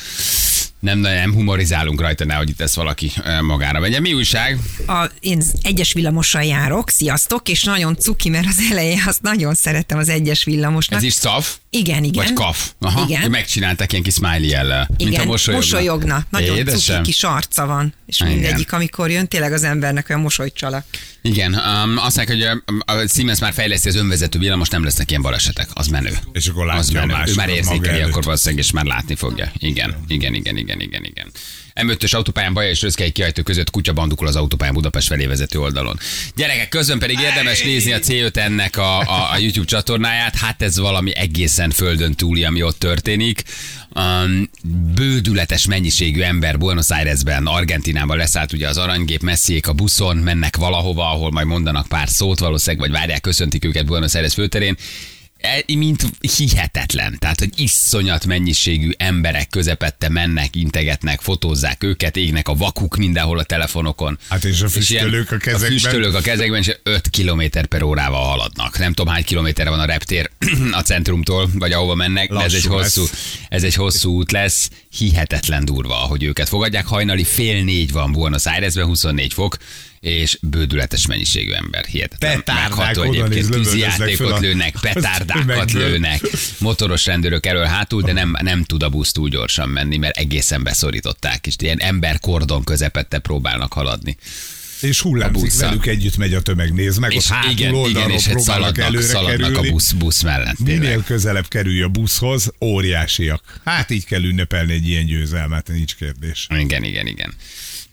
Nem, 0.83 0.99
nem 0.99 1.33
humorizálunk 1.35 2.01
rajta, 2.01 2.25
nehogy 2.25 2.49
itt 2.49 2.61
ezt 2.61 2.75
valaki 2.75 3.13
magára 3.41 3.81
vegye. 3.81 4.01
Mi 4.01 4.13
újság? 4.13 4.59
A, 4.87 5.11
én 5.21 5.43
egyes 5.63 5.93
villamossal 5.93 6.43
járok, 6.43 6.91
sziasztok, 6.91 7.49
és 7.49 7.63
nagyon 7.63 7.97
cuki, 7.97 8.29
mert 8.29 8.47
az 8.47 8.57
elején 8.71 9.03
azt 9.07 9.23
nagyon 9.23 9.55
szerettem 9.55 9.99
az 9.99 10.09
egyes 10.09 10.45
villamosnak. 10.45 10.99
Ez 10.99 11.05
is 11.05 11.13
szaf? 11.13 11.57
Igen, 11.71 12.05
igen. 12.05 12.25
Vagy 12.25 12.33
kaf? 12.33 12.71
Aha. 12.81 13.05
Igen. 13.09 13.31
Megcsinálták 13.31 13.93
ilyen 13.93 14.05
kis 14.05 14.15
smiley 14.15 14.49
jellel. 14.49 14.89
Mint 14.97 15.11
Igen, 15.11 15.21
a 15.21 15.25
mosolyogna. 15.25 15.67
mosolyogna. 15.67 16.27
Nagyon 16.31 16.57
Édesem. 16.57 16.97
cuki 16.97 17.11
kis 17.11 17.23
arca 17.23 17.67
van. 17.67 17.95
És 18.07 18.21
Igen. 18.21 18.33
mindegyik, 18.33 18.73
amikor 18.73 19.11
jön, 19.11 19.29
tényleg 19.29 19.53
az 19.53 19.63
embernek 19.65 20.09
olyan 20.09 20.21
mosolycsalak. 20.21 20.85
Igen, 21.23 21.53
um, 21.55 21.99
azt 21.99 22.17
mondják, 22.17 22.29
hogy 22.29 22.63
a, 22.87 22.93
a 22.93 23.07
Siemens 23.09 23.39
már 23.39 23.53
fejleszti 23.53 23.89
az 23.89 23.95
önvezető 23.95 24.39
villamos, 24.39 24.69
nem 24.69 24.85
lesznek 24.85 25.11
ilyen 25.11 25.23
balesetek. 25.23 25.69
Az 25.73 25.87
menő. 25.87 26.19
És 26.33 26.47
akkor 26.47 26.67
látja 26.67 26.81
az 26.81 26.89
a 26.95 27.07
menő. 27.07 27.31
Ő 27.31 27.35
már 27.35 27.49
érzékeli, 27.49 28.01
akkor 28.01 28.23
valószínűleg, 28.23 28.65
és 28.65 28.71
már 28.71 28.85
látni 28.85 29.15
fogja. 29.15 29.53
Igen, 29.59 29.97
igen, 30.09 30.35
igen, 30.35 30.57
igen, 30.57 30.57
igen, 30.57 30.72
igen. 30.81 31.33
M5-ös 31.75 32.15
autópályán 32.15 32.55
Baja 32.55 32.69
és 32.69 32.83
Röszkei 32.83 33.11
kiajtó 33.11 33.43
között 33.43 33.71
kutya 33.71 33.93
bandukol 33.93 34.27
az 34.27 34.37
autópályán 34.37 34.75
Budapest 34.75 35.07
felé 35.07 35.27
vezető 35.27 35.59
oldalon. 35.59 35.99
Gyerekek, 36.37 36.69
közben 36.69 36.99
pedig 36.99 37.21
érdemes 37.21 37.63
nézni 37.63 37.93
a 37.93 37.99
C5 37.99 38.37
ennek 38.37 38.77
a, 38.77 39.01
a, 39.01 39.33
a 39.33 39.39
YouTube 39.39 39.67
csatornáját. 39.67 40.37
Hát 40.37 40.63
ez 40.63 40.79
valami 40.79 41.17
egészen 41.17 41.71
földön 41.71 42.15
túli, 42.15 42.45
ami 42.45 42.63
ott 42.63 42.79
történik. 42.79 43.43
Um, 43.95 44.51
bődületes 44.95 45.67
mennyiségű 45.67 46.21
ember 46.21 46.59
Buenos 46.59 46.91
Airesben, 46.91 47.47
Argentinában 47.47 48.17
leszállt 48.17 48.53
ugye 48.53 48.69
az 48.69 48.77
aranygép, 48.77 49.23
messziék 49.23 49.69
a 49.69 49.73
buszon, 49.73 50.17
mennek 50.17 50.57
valahova, 50.57 51.11
ahol 51.11 51.31
majd 51.31 51.47
mondanak 51.47 51.87
pár 51.89 52.09
szót 52.09 52.39
valószínűleg, 52.39 52.89
vagy 52.89 52.99
várják, 52.99 53.21
köszöntik 53.21 53.65
őket 53.65 53.87
Buenos 53.87 54.15
Aires 54.15 54.35
főterén. 54.35 54.77
E, 55.43 55.65
mint 55.67 56.05
hihetetlen. 56.37 57.17
Tehát, 57.19 57.39
hogy 57.39 57.51
iszonyat 57.57 58.27
mennyiségű 58.27 58.91
emberek 58.97 59.49
közepette 59.49 60.09
mennek, 60.09 60.57
integetnek, 60.57 61.21
fotózzák 61.21 61.83
őket, 61.83 62.17
égnek 62.17 62.49
a 62.49 62.55
vakuk 62.55 62.97
mindenhol 62.97 63.39
a 63.39 63.43
telefonokon. 63.43 64.19
Hát 64.29 64.45
és 64.45 64.61
a 64.61 64.69
füstölők 64.69 65.31
a 65.31 65.37
kezekben. 65.37 65.69
A 65.69 65.73
füstölők 65.73 66.15
a 66.15 66.21
kezekben, 66.21 66.61
és 66.61 66.77
5 66.83 67.11
km 67.11 67.43
per 67.69 67.83
órával 67.83 68.25
haladnak. 68.25 68.79
Nem 68.79 68.93
tudom, 68.93 69.13
hány 69.13 69.25
kilométerre 69.25 69.71
van 69.71 69.81
a 69.81 69.85
reptér 69.85 70.31
a 70.73 70.81
centrumtól, 70.81 71.51
vagy 71.55 71.73
ahova 71.73 71.95
mennek, 71.95 72.33
de 72.33 72.39
ez 72.39 72.53
egy, 72.53 72.65
Lassú 72.65 72.73
hosszú, 72.73 73.01
lesz. 73.01 73.39
ez 73.49 73.63
egy 73.63 73.75
hosszú 73.75 74.13
út 74.13 74.33
lesz. 74.33 74.71
Hihetetlen 74.99 75.65
durva, 75.65 75.95
hogy 75.95 76.23
őket 76.23 76.49
fogadják. 76.49 76.87
Hajnali 76.87 77.25
fél 77.25 77.65
négy 77.65 77.93
van 77.93 78.13
Buenos 78.13 78.47
Airesben, 78.47 78.87
24 78.87 79.33
fok, 79.33 79.57
és 80.03 80.39
bődületes 80.43 81.07
mennyiségű 81.07 81.53
ember. 81.53 81.85
Hihetetlen. 81.85 82.37
Petárdák 82.43 82.99
oda 82.99 83.27
néz, 83.29 83.49
Tűzijátékot 83.49 84.31
a- 84.31 84.39
lőnek, 84.39 84.75
petárdákat 84.93 85.73
lőnek, 85.73 86.21
motoros 86.59 87.07
rendőrök 87.07 87.47
elől 87.47 87.65
hátul, 87.65 88.03
de 88.03 88.13
nem, 88.13 88.35
nem 88.41 88.65
tud 88.65 88.83
a 88.83 88.89
busz 88.89 89.13
túl 89.13 89.29
gyorsan 89.29 89.69
menni, 89.69 89.97
mert 89.97 90.17
egészen 90.17 90.63
beszorították, 90.63 91.47
és 91.47 91.55
ilyen 91.59 91.79
emberkordon 91.81 92.65
közepette 92.65 93.19
próbálnak 93.19 93.73
haladni. 93.73 94.17
És 94.81 95.01
hullámzik 95.01 95.53
velük 95.59 95.87
együtt 95.87 96.17
megy 96.17 96.35
a 96.35 96.41
tömeg, 96.41 96.73
néz 96.73 96.97
meg, 96.97 97.11
ott 97.11 97.17
És 97.17 97.29
hátul 97.29 97.51
igen, 97.53 97.75
igen, 97.75 98.11
és 98.11 98.25
hát 98.25 98.35
próbálnak 98.35 98.45
szaladnak, 98.75 98.79
előre 98.87 99.07
szaladnak 99.07 99.41
a 99.41 99.47
kerülni. 99.47 99.71
busz, 99.71 99.93
busz 99.93 100.23
mellett. 100.23 100.57
tényleg. 100.65 100.79
Minél 100.81 101.03
közelebb 101.05 101.49
kerülj 101.49 101.83
a 101.83 101.89
buszhoz, 101.89 102.53
óriásiak. 102.61 103.61
Hát 103.65 103.91
így 103.91 104.05
kell 104.05 104.23
ünnepelni 104.23 104.73
egy 104.73 104.89
ilyen 104.89 105.07
győzelmet, 105.07 105.69
nincs 105.69 105.95
kérdés. 105.95 106.47
Igen, 106.59 106.83
igen, 106.85 107.07
igen. 107.07 107.35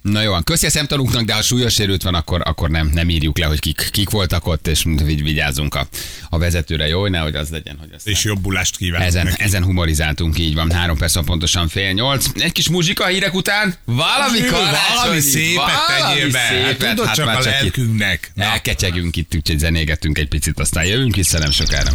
Na 0.01 0.21
jó, 0.21 0.31
van. 0.31 0.43
köszi 0.43 0.65
a 0.65 0.69
szemtanúknak, 0.69 1.23
de 1.25 1.33
ha 1.33 1.41
súlyos 1.41 1.73
sérült 1.73 2.03
van, 2.03 2.13
akkor, 2.13 2.41
akkor 2.45 2.69
nem, 2.69 2.89
nem 2.93 3.09
írjuk 3.09 3.37
le, 3.37 3.45
hogy 3.45 3.59
kik, 3.59 3.87
kik 3.91 4.09
voltak 4.09 4.47
ott, 4.47 4.67
és 4.67 4.83
vigy- 4.83 5.23
vigyázzunk 5.23 5.75
a, 5.75 5.87
a 6.29 6.37
vezetőre, 6.37 6.87
jó? 6.87 6.99
hogy 6.99 7.11
Nehogy 7.11 7.35
az 7.35 7.49
legyen, 7.49 7.77
hogy 7.79 7.89
aztán... 7.95 8.13
És 8.13 8.23
jobbulást 8.23 8.77
kívánok 8.77 9.07
Ezen, 9.07 9.25
neki. 9.25 9.43
ezen 9.43 9.63
humorizáltunk, 9.63 10.39
így 10.39 10.55
van. 10.55 10.71
Három 10.71 10.97
perc 10.97 11.13
van 11.13 11.25
pontosan 11.25 11.67
fél 11.67 11.91
nyolc. 11.91 12.25
Egy 12.35 12.51
kis 12.51 12.69
muzsika 12.69 13.05
hírek 13.07 13.33
után. 13.33 13.75
Valami 13.85 14.39
karácsonyi, 14.39 14.95
Valami 14.95 15.19
szépet 15.19 15.85
tegyél 15.87 16.31
be. 16.31 16.39
Hát 16.39 16.49
szépet. 16.65 16.95
tudod, 16.95 17.11
csak 17.11 17.25
már 17.25 17.35
a 17.35 17.39
itt 17.39 17.45
lelkünknek. 17.45 18.31
Na. 18.33 18.43
Elkecsegünk 18.43 19.15
itt, 19.15 19.35
úgyhogy 19.35 19.59
zenégetünk 19.59 20.17
egy 20.17 20.27
picit, 20.27 20.59
aztán 20.59 20.85
jövünk 20.85 21.15
vissza 21.15 21.37
nem 21.39 21.51
sokára. 21.51 21.91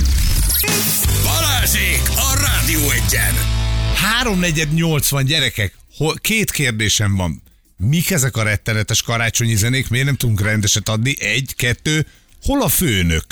Balázsék 1.23 2.02
a 2.08 2.38
Rádió 2.40 2.90
Egyen! 2.90 3.34
3.480 4.25 5.23
gyerekek, 5.26 5.73
hol, 5.96 6.14
két 6.20 6.50
kérdésem 6.50 7.16
van. 7.16 7.42
Mik 7.76 8.11
ezek 8.11 8.37
a 8.37 8.43
rettenetes 8.43 9.02
karácsonyi 9.02 9.54
zenék? 9.54 9.88
Miért 9.88 10.07
nem 10.07 10.16
tudunk 10.16 10.40
rendeset 10.40 10.88
adni? 10.88 11.21
Egy, 11.21 11.54
kettő. 11.57 12.07
Hol 12.43 12.62
a 12.62 12.69
főnök? 12.69 13.25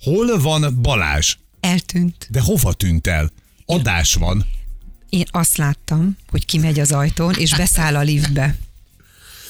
Hol 0.00 0.40
van 0.40 0.82
Balázs? 0.82 1.36
Eltűnt. 1.60 2.26
De 2.30 2.40
hova 2.40 2.72
tűnt 2.72 3.06
el? 3.06 3.30
Adás 3.66 4.14
van. 4.14 4.46
Én 5.08 5.26
azt 5.30 5.56
láttam, 5.56 6.16
hogy 6.30 6.46
kimegy 6.46 6.80
az 6.80 6.92
ajtón, 6.92 7.34
és 7.34 7.54
beszáll 7.54 7.96
a 7.96 8.00
liftbe. 8.00 8.56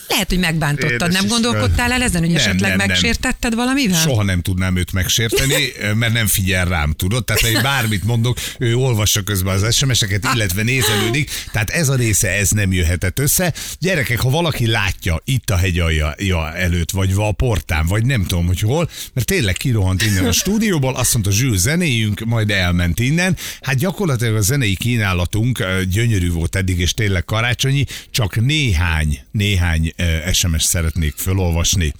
Lehet, 0.08 0.28
hogy 0.28 0.38
megbántottad. 0.38 0.90
Édes 0.90 1.12
nem 1.12 1.24
Isten. 1.24 1.28
gondolkodtál 1.28 1.92
el 1.92 2.02
ezen, 2.02 2.20
hogy 2.20 2.30
Nem, 2.30 2.38
esetleg 2.38 2.68
nem, 2.68 2.76
nem. 2.78 2.86
megsértetted 2.86 3.54
valamivel? 3.54 4.00
Soha 4.00 4.22
nem 4.22 4.40
tudnám 4.40 4.76
őt 4.76 4.92
megsérteni, 4.92 5.72
mert 6.00 6.12
nem 6.12 6.26
figyel 6.26 6.64
rám, 6.64 6.92
tudod? 6.92 7.24
Tehát, 7.24 7.42
ha 7.42 7.48
én 7.48 7.62
bármit 7.62 8.04
mondok, 8.04 8.38
ő 8.58 8.74
olvassa 8.74 9.22
közben 9.22 9.62
az 9.62 9.76
SMS-eket, 9.76 10.28
illetve 10.34 10.62
nézelődik. 10.62 11.30
Tehát 11.52 11.70
ez 11.70 11.88
a 11.88 11.94
része, 11.94 12.28
ez 12.28 12.50
nem 12.50 12.72
jöhetett 12.72 13.18
össze. 13.18 13.54
Gyerekek, 13.78 14.20
ha 14.20 14.30
valaki 14.30 14.66
látja 14.66 15.20
itt 15.24 15.50
a 15.50 15.56
hegyalja 15.56 16.14
ja, 16.18 16.54
előtt, 16.54 16.90
vagy 16.90 17.12
a 17.16 17.32
portán, 17.32 17.86
vagy 17.86 18.04
nem 18.06 18.26
tudom, 18.26 18.46
hogy 18.46 18.60
hol, 18.60 18.90
mert 19.12 19.26
tényleg 19.26 19.56
kirohant 19.56 20.02
innen 20.02 20.24
a 20.24 20.32
stúdióból, 20.32 20.94
azt 20.94 21.12
mondta, 21.12 21.30
Zsül, 21.30 21.56
zenéjünk, 21.56 22.24
majd 22.24 22.50
elment 22.50 23.00
innen. 23.00 23.36
Hát 23.60 23.76
gyakorlatilag 23.76 24.34
a 24.34 24.40
zenei 24.40 24.76
kínálatunk 24.76 25.64
gyönyörű 25.90 26.30
volt 26.30 26.56
eddig, 26.56 26.78
és 26.78 26.92
tényleg 26.92 27.24
karácsonyi, 27.24 27.84
csak 28.10 28.40
néhány, 28.40 29.20
néhány 29.30 29.92
SMS 30.32 30.62
szeretnék 30.62 31.14
felolvasni 31.16 31.92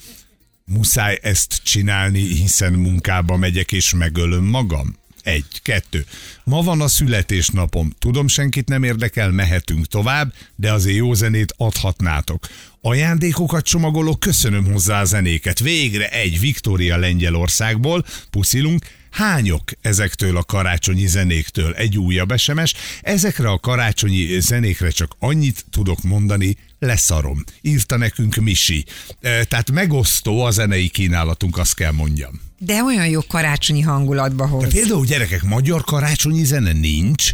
muszáj 0.69 1.19
ezt 1.23 1.61
csinálni, 1.63 2.21
hiszen 2.21 2.73
munkába 2.73 3.37
megyek 3.37 3.73
és 3.73 3.95
megölöm 3.95 4.45
magam? 4.45 4.97
Egy, 5.23 5.61
kettő. 5.63 6.05
Ma 6.45 6.63
van 6.63 6.81
a 6.81 6.89
születésnapom. 6.89 7.93
Tudom, 7.99 8.29
senkit 8.29 8.69
nem 8.69 8.83
érdekel, 8.83 9.31
mehetünk 9.31 9.87
tovább, 9.87 10.33
de 10.57 10.73
azért 10.73 10.97
jó 10.97 11.15
zenét 11.15 11.55
adhatnátok. 11.57 12.47
Ajándékokat 12.81 13.65
csomagolok, 13.65 14.21
köszönöm 14.21 14.65
hozzá 14.65 15.01
a 15.01 15.05
zenéket. 15.05 15.59
Végre 15.59 16.09
egy 16.09 16.41
Viktória 16.41 16.97
Lengyelországból, 16.97 18.05
puszilunk, 18.31 18.87
Hányok 19.11 19.71
ezektől 19.81 20.37
a 20.37 20.43
karácsonyi 20.45 21.07
zenéktől? 21.07 21.75
Egy 21.75 21.99
újabb 21.99 22.37
SMS. 22.37 22.75
Ezekre 23.01 23.51
a 23.51 23.59
karácsonyi 23.59 24.41
zenékre 24.41 24.91
csak 24.91 25.17
annyit 25.19 25.65
tudok 25.71 26.03
mondani, 26.03 26.57
leszarom. 26.79 27.45
Írta 27.61 27.97
nekünk 27.97 28.35
Misi. 28.35 28.85
Tehát 29.21 29.71
megosztó 29.71 30.45
a 30.45 30.51
zenei 30.51 30.89
kínálatunk, 30.89 31.59
azt 31.59 31.75
kell 31.75 31.93
mondjam. 31.93 32.41
De 32.59 32.83
olyan 32.83 33.09
jó 33.09 33.21
karácsonyi 33.21 33.81
hangulatba 33.81 34.47
hoz. 34.47 34.63
De 34.63 34.69
például 34.69 35.05
gyerekek, 35.07 35.43
magyar 35.43 35.85
karácsonyi 35.85 36.45
zene 36.45 36.73
nincs, 36.73 37.33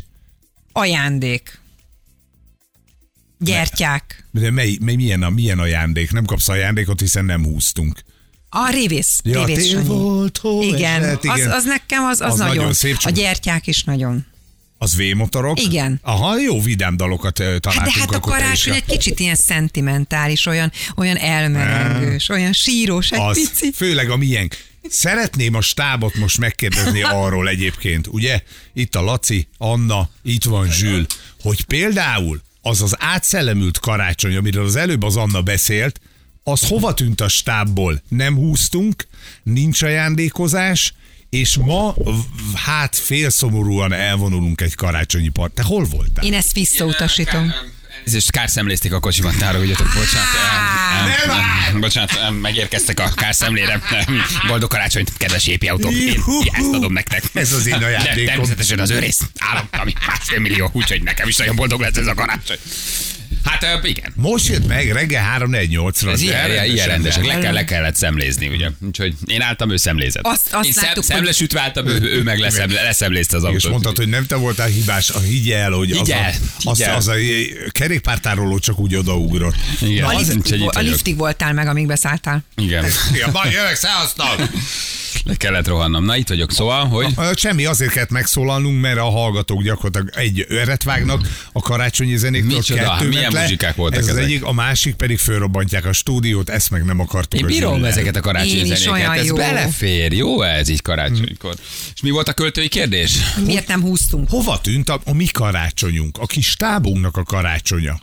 Ajándék. 0.77 1.59
Gyertyák. 3.39 4.25
de 4.31 4.51
mely, 4.51 4.79
mely, 4.81 4.95
milyen, 4.95 5.23
a, 5.23 5.31
milyen 5.31 5.59
ajándék? 5.59 6.13
Nem 6.13 6.25
kapsz 6.25 6.49
ajándékot, 6.49 7.01
hiszen 7.01 7.25
nem 7.25 7.45
húztunk. 7.45 8.01
A 8.57 8.71
révész. 8.71 9.21
Ja, 9.25 9.45
révész 9.45 9.69
tél 9.69 9.83
volt, 9.85 10.39
hó, 10.39 10.63
igen, 10.63 11.03
esett, 11.03 11.25
Az, 11.25 11.39
igen. 11.39 11.51
az 11.51 11.65
nekem 11.65 12.05
az, 12.05 12.21
az, 12.21 12.33
Az 12.33 12.39
nagyon. 12.39 12.57
nagyon 12.57 12.73
szép 12.73 12.97
a 13.03 13.11
gyertyák 13.11 13.67
is 13.67 13.85
nagyon. 13.85 14.27
Az 14.79 14.97
V-motorok? 14.97 15.61
Igen. 15.63 16.01
Aha, 16.03 16.41
jó 16.41 16.61
vidám 16.61 16.97
dalokat 16.97 17.39
Hát 17.39 17.61
találtunk 17.61 17.95
de 17.95 18.01
hát 18.01 18.15
a 18.15 18.21
karácsony 18.21 18.75
egy 18.75 18.85
kicsit 18.85 19.21
ilyen 19.21 19.35
szentimentális, 19.35 20.47
olyan, 20.47 20.73
olyan 20.97 21.17
elmerengős, 21.17 22.29
olyan 22.29 22.53
sírós 22.53 23.11
egy 23.11 23.21
Az, 23.21 23.35
picit. 23.51 23.77
főleg 23.77 24.11
a 24.11 24.17
miénk. 24.17 24.57
Szeretném 24.89 25.55
a 25.55 25.61
stábot 25.61 26.15
most 26.15 26.39
megkérdezni 26.39 27.03
arról 27.23 27.49
egyébként, 27.49 28.07
ugye? 28.07 28.41
Itt 28.75 28.95
a 28.95 29.01
Laci, 29.03 29.47
Anna, 29.59 30.09
itt 30.23 30.45
van 30.45 30.71
Zsül, 30.71 31.07
hogy 31.41 31.65
például 31.65 32.41
az 32.63 32.83
az 32.83 32.97
átszellemült 32.99 33.79
karácsony, 33.79 34.37
amiről 34.37 34.65
az 34.65 34.77
előbb 34.77 35.03
az 35.03 35.17
Anna 35.17 35.43
beszélt, 35.43 36.01
az 36.45 36.67
hova 36.69 36.95
tűnt 36.95 37.21
a 37.21 37.29
stábból? 37.29 38.03
Nem 38.09 38.35
húztunk, 38.35 39.07
nincs 39.43 39.83
ajándékozás, 39.83 40.95
és 41.31 41.57
ma, 41.57 41.95
hát 42.55 42.97
félszomorúan 42.97 43.93
elvonulunk 43.93 44.61
egy 44.61 44.75
karácsonyi 44.75 45.29
part. 45.29 45.53
Te 45.53 45.63
hol 45.63 45.85
voltál? 45.85 46.25
Én 46.25 46.35
ezt 46.35 46.53
visszautasítom. 46.53 47.53
És 48.13 48.25
kárszemlézték 48.31 48.93
a 48.93 49.01
kocsiban, 49.01 49.35
tára, 49.39 49.59
hogy 49.59 49.69
bocsánat. 49.77 50.29
em, 51.01 51.31
em, 51.31 51.37
Nem 51.37 51.75
em, 51.75 51.81
Bocsánát, 51.81 52.17
em, 52.17 52.35
megérkeztek 52.35 53.01
a 53.01 53.09
kárszemlére. 53.15 53.73
Em, 53.91 54.23
Boldog 54.47 54.71
karácsonyt, 54.71 55.13
kedves 55.17 55.47
épi 55.47 55.69
autó. 55.69 55.91
Én 55.91 56.23
ezt 56.53 56.73
adom 56.73 56.93
nektek. 56.93 57.23
Ez 57.33 57.53
az 57.53 57.67
én 57.67 57.79
De 57.79 57.85
ajándékom. 57.85 58.25
természetesen 58.25 58.79
az 58.79 58.91
őrész 58.91 59.21
állam, 59.39 59.69
ami 59.71 59.93
másfél 60.07 60.39
millió, 60.39 60.71
úgyhogy 60.73 61.03
nekem 61.03 61.29
is 61.29 61.37
nagyon 61.37 61.57
boldog 61.57 61.81
lesz 61.81 61.97
ez 61.97 62.07
a 62.07 62.15
karácsony. 62.15 62.59
Hát 63.45 63.85
igen. 63.85 64.13
Most 64.17 64.47
jött 64.49 64.67
meg 64.67 64.93
reggel 64.93 65.23
3 65.23 65.51
4 65.51 65.69
8 65.69 66.03
ra 66.03 66.11
Ez 66.11 66.21
ilyen, 66.21 66.51
ilyen, 66.51 66.65
ilyen 66.65 66.87
rendesek, 66.87 67.27
le, 67.27 67.39
kell, 67.39 67.53
le 67.53 67.65
kellett 67.65 67.97
szemlézni, 67.97 68.49
ugye. 68.49 68.69
Úgyhogy 68.81 69.15
én 69.27 69.41
álltam, 69.41 69.71
ő 69.71 69.77
szemlézett. 69.77 70.27
Azt- 70.27 70.53
azt 70.53 70.67
én 70.67 70.73
szem, 70.73 70.93
szemlesütve 71.01 71.61
álltam, 71.61 71.87
ő, 71.87 72.01
ő 72.01 72.23
meg 72.23 72.39
leszemle, 72.39 72.83
leszemlézte 72.83 73.37
az 73.37 73.45
autót. 73.45 73.61
És 73.61 73.69
mondtad, 73.69 73.97
hogy 73.97 74.09
nem 74.09 74.27
te 74.27 74.35
voltál 74.37 74.67
hibás, 74.69 75.11
a 75.11 75.19
higgyel, 75.19 75.71
hogy 75.71 75.91
az, 75.91 75.97
Higgyel, 75.97 76.19
a, 76.65 76.71
az, 76.71 76.77
higgyel. 76.79 76.97
az, 76.97 77.09
a 77.09 77.15
kerékpártároló 77.71 78.59
csak 78.59 78.79
úgy 78.79 78.95
odaugrott. 78.95 79.55
Igen, 79.81 80.05
A, 80.05 80.19
liftig, 80.19 80.63
a 80.67 80.81
liftig 80.81 81.17
voltál 81.17 81.53
meg, 81.53 81.67
amíg 81.67 81.87
beszálltál. 81.87 82.45
Igen, 82.57 82.85
Igen, 83.15 83.31
majd 83.31 83.53
jövök, 83.53 83.75
szehasztal! 83.75 84.37
le 85.25 85.35
kellett 85.35 85.67
rohannom. 85.67 86.05
Na 86.05 86.17
itt 86.17 86.29
vagyok, 86.29 86.53
szóval, 86.53 86.87
hogy... 86.87 87.13
Ö, 87.17 87.31
Semmi, 87.37 87.65
azért 87.65 87.93
kellett 87.93 88.11
megszólalnunk, 88.11 88.81
mert 88.81 88.99
a 88.99 89.11
hallgatók 89.11 89.63
gyakorlatilag 89.63 90.11
egy 90.17 90.45
öret 90.49 90.83
vágnak 90.83 91.29
a 91.53 91.61
karácsonyi 91.61 92.17
zenéktől, 92.17 92.57
Micsoda, 92.57 92.91
hát 92.91 93.09
milyen 93.09 93.33
le. 93.33 93.41
muzsikák 93.41 93.75
voltak 93.75 93.99
Ez 93.99 94.05
az 94.05 94.11
ezek? 94.11 94.25
egyik, 94.25 94.45
a 94.45 94.53
másik 94.53 94.95
pedig 94.95 95.19
fölrobbantják 95.19 95.85
a 95.85 95.93
stúdiót, 95.93 96.49
ezt 96.51 96.71
meg 96.71 96.85
nem 96.85 97.01
akartuk. 97.01 97.41
Én 97.41 97.47
bírom 97.47 97.81
le. 97.81 97.89
ezeket 97.89 98.17
a 98.17 98.21
karácsonyi 98.21 98.57
Én 98.69 98.77
zenéket, 98.77 99.17
ez 99.17 99.27
jó. 99.27 99.35
belefér, 99.37 100.13
jó 100.13 100.43
ez 100.43 100.69
így 100.69 100.83
karácsonykor. 100.83 101.55
És 101.95 102.01
mi 102.03 102.11
volt 102.11 102.29
a 102.29 102.33
költői 102.33 102.69
kérdés? 102.69 103.13
Miért 103.45 103.69
nem 103.69 103.81
húztunk? 103.83 104.29
Hova 104.31 104.61
tűnt 104.61 104.89
a, 104.89 105.01
a 105.05 105.13
mi 105.15 105.27
karácsonyunk, 105.27 106.19
a 106.19 106.27
kis 106.27 106.55
tábunknak 106.55 107.17
a 107.17 107.23
karácsonya? 107.23 108.01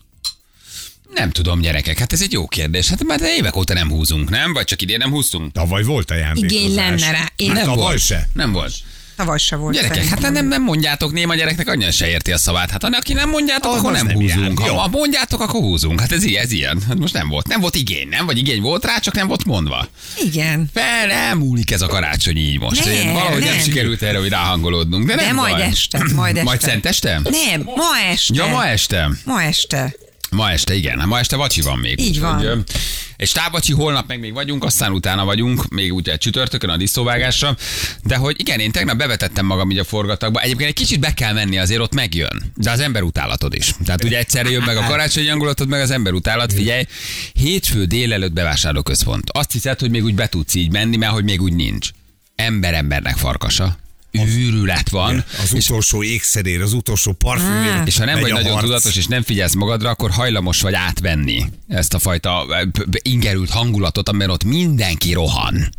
Nem 1.14 1.30
tudom, 1.32 1.62
gyerekek, 1.62 1.98
hát 2.00 2.14
ez 2.14 2.22
egy 2.22 2.32
jó 2.32 2.48
kérdés. 2.48 2.88
Hát 2.90 3.04
már 3.04 3.20
évek 3.22 3.56
óta 3.56 3.74
nem 3.74 3.90
húzunk, 3.90 4.30
nem? 4.30 4.54
Vagy 4.54 4.66
csak 4.66 4.82
idén 4.82 4.98
nem 4.98 5.10
húztunk? 5.10 5.52
Tavaly 5.52 5.84
volt 5.84 6.12
ajándékozás. 6.12 6.52
Igény 6.52 6.76
lenne 6.76 7.12
rá. 7.12 7.32
Én 7.36 7.48
Hát 7.48 7.56
nem 7.56 7.66
tavaly 7.66 7.82
volt. 7.84 8.00
se. 8.04 8.28
Nem 8.34 8.52
volt. 8.52 8.74
Tavaly 9.16 9.38
se 9.38 9.56
volt. 9.56 9.74
Gyerekek, 9.74 9.96
szerintem. 9.96 10.24
hát 10.24 10.32
nem, 10.34 10.48
nem 10.48 10.64
mondjátok, 10.64 11.12
néma 11.12 11.36
gyereknek 11.36 11.68
annyian 11.70 11.92
se 11.92 12.08
érti 12.10 12.32
a 12.32 12.38
szavát. 12.38 12.72
Hát 12.72 12.84
aki 12.84 13.14
nem 13.14 13.30
mondjátok, 13.30 13.72
Az 13.72 13.78
akkor 13.80 13.92
az 13.92 13.98
nem, 13.98 14.06
nem 14.08 14.16
húzunk. 14.16 14.60
jár. 14.60 14.68
Jó. 14.70 14.76
Ha 14.76 14.88
mondjátok, 14.88 15.42
akkor 15.42 15.62
húzunk. 15.62 16.00
Hát 16.00 16.12
ez, 16.12 16.24
ilyen- 16.24 16.44
ez 16.44 16.52
ilyen. 16.52 16.82
Hát 16.88 16.98
most 16.98 17.14
nem 17.14 17.28
volt. 17.30 17.48
Nem 17.48 17.60
volt 17.60 17.76
igény, 17.76 18.08
nem? 18.08 18.26
Vagy 18.26 18.38
igény 18.38 18.62
volt 18.62 18.86
rá, 18.86 18.98
csak 19.00 19.14
nem 19.14 19.28
volt 19.28 19.46
mondva. 19.46 19.88
Igen. 20.24 20.70
Fel 20.74 21.08
nem 21.08 21.38
múlik 21.38 21.72
ez 21.72 21.82
a 21.82 21.88
karácsony 21.88 22.38
így 22.38 22.60
most. 22.60 22.86
Nem, 22.86 22.94
Én 22.94 23.14
valahogy 23.14 23.40
nem. 23.44 23.50
nem. 23.54 23.60
sikerült 23.64 24.02
erre, 24.02 24.18
hogy 24.20 24.30
ráhangolódnunk. 24.30 25.08
De, 25.08 25.16
De 25.16 25.22
nem 25.26 25.36
majd 25.36 25.54
baj. 25.54 25.64
este, 25.64 26.04
majd 26.16 26.34
este. 26.36 26.44
Majd 26.44 26.62
szent 26.62 26.86
este? 26.86 27.20
Nem, 27.24 27.62
ma 27.76 27.84
este. 28.12 28.34
Ja, 28.36 28.48
ma 28.48 28.66
este. 28.68 29.10
Ma 29.26 29.42
este. 29.42 29.94
Ma 30.36 30.52
este, 30.52 30.74
igen. 30.74 31.08
Ma 31.08 31.20
este 31.20 31.36
vacsi 31.36 31.62
van 31.62 31.80
még. 31.80 32.00
Így 32.00 32.08
úgyhogy, 32.08 32.22
van. 32.24 32.44
ö, 32.46 32.58
Egy 33.16 33.32
tábvacsi, 33.34 33.74
holnap 33.74 34.08
meg 34.08 34.20
még 34.20 34.34
vagyunk, 34.34 34.64
aztán 34.64 34.92
utána 34.92 35.26
vagyunk, 35.26 35.68
még 35.68 35.94
ugye 35.94 36.18
csütörtökön 36.18 36.70
a 36.70 36.78
disztóvágásra. 36.78 37.56
De 38.04 38.16
hogy 38.16 38.36
igen, 38.40 38.60
én 38.60 38.72
tegnap 38.72 38.98
bevetettem 38.98 39.46
magam 39.46 39.72
így 39.72 39.78
a 39.78 39.84
forgatagba. 39.84 40.40
Egyébként 40.42 40.70
egy 40.70 40.76
kicsit 40.76 41.00
be 41.00 41.14
kell 41.14 41.34
menni, 41.34 41.58
azért 41.58 41.82
ott 41.82 41.94
megjön. 41.94 42.52
De 42.56 42.72
az 42.72 42.80
ember 42.80 43.02
utálatod 43.02 43.54
is. 43.54 43.74
Tehát 43.86 44.04
ugye 44.04 44.18
egyszerre 44.18 44.50
jön 44.50 44.64
meg 44.64 44.78
a 44.78 44.84
karácsonyi 44.84 45.28
hangulatod, 45.28 45.68
meg 45.68 45.82
az 45.82 45.92
ember 45.92 46.14
utálat. 46.14 46.54
Figyelj, 46.54 46.84
hétfő 47.34 47.86
délelőtt 47.86 48.34
bevásárlóközpont. 48.34 49.30
Azt 49.30 49.52
hiszed, 49.52 49.80
hogy 49.80 49.90
még 49.90 50.04
úgy 50.04 50.16
be 50.16 50.28
tudsz 50.30 50.54
így 50.56 50.72
menni, 50.72 50.98
mert 50.98 51.12
hogy 51.14 51.24
még 51.24 51.42
úgy 51.42 51.54
nincs. 51.54 51.90
Ember 52.36 52.74
embernek 52.74 53.18
farkasa. 53.18 53.78
Őrület 54.12 54.90
van. 54.90 55.24
Az 55.42 55.54
utolsó 55.54 56.04
ékszerér, 56.04 56.62
az 56.62 56.74
utolsó 56.74 57.12
parfümér. 57.12 57.82
És 57.86 57.98
ha 57.98 58.06
nem 58.06 58.20
vagy 58.20 58.32
nagyon 58.32 58.52
harc. 58.52 58.66
tudatos, 58.66 58.96
és 58.96 59.08
nem 59.08 59.24
figyelsz 59.24 59.54
magadra, 59.54 59.90
akkor 59.90 60.12
hajlamos 60.12 60.62
vagy 60.62 60.74
átvenni 60.74 61.46
ezt 61.68 61.94
a 61.94 62.00
fajta 62.00 62.46
eh, 62.50 62.62
ingerült 63.02 63.50
hangulatot, 63.50 64.10
amiben 64.10 64.30
ott 64.30 64.44
mindenki 64.44 65.14
rohan. 65.14 65.70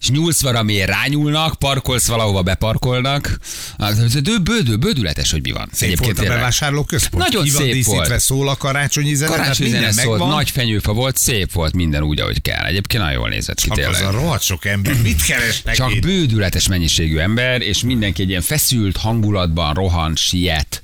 És 0.00 0.08
nyúlsz 0.08 0.42
valamiért 0.42 0.88
rányúlnak, 0.88 1.58
parkolsz 1.58 2.06
valahova, 2.06 2.42
beparkolnak. 2.42 3.38
Az- 3.76 3.98
az 3.98 4.20
Bő, 4.20 4.38
bődő, 4.38 4.76
bődületes, 4.76 5.30
hogy 5.30 5.42
mi 5.42 5.50
van. 5.50 5.68
Szép 5.72 5.98
volt 5.98 6.18
a 6.18 6.22
bevásárló 6.22 6.84
központ. 6.84 7.24
Nagyon 7.24 7.42
Ki 7.44 7.50
szép 7.50 7.84
volt. 7.84 8.20
szól 8.20 8.48
a 8.48 8.56
karácsonyi 8.56 9.14
zene, 9.14 9.30
Karácsonyi 9.30 9.70
zene 9.70 9.92
szólt, 9.92 10.08
megvan. 10.18 10.28
nagy 10.28 10.50
fenyőfa 10.50 10.92
volt, 10.92 11.16
szép 11.16 11.52
volt, 11.52 11.74
minden 11.74 12.02
úgy, 12.02 12.20
ahogy 12.20 12.42
kell. 12.42 12.64
Egyébként 12.64 13.02
nagyon 13.02 13.18
jól 13.18 13.28
nézett 13.28 13.60
ki 13.60 13.68
Csak 13.68 13.78
az 13.78 13.84
tényleg. 13.96 14.14
a 14.14 14.18
rohadt 14.20 14.42
sok 14.42 14.64
ember. 14.64 14.94
Mit 15.02 15.22
keresnek 15.22 15.74
Csak 15.74 15.94
itt? 15.94 16.02
bődületes 16.02 16.68
mennyiségű 16.68 17.16
ember, 17.18 17.60
és 17.60 17.82
mindenki 17.82 18.22
egy 18.22 18.28
ilyen 18.28 18.42
feszült 18.42 18.96
hangulatban 18.96 19.74
rohan, 19.74 20.16
siet, 20.16 20.82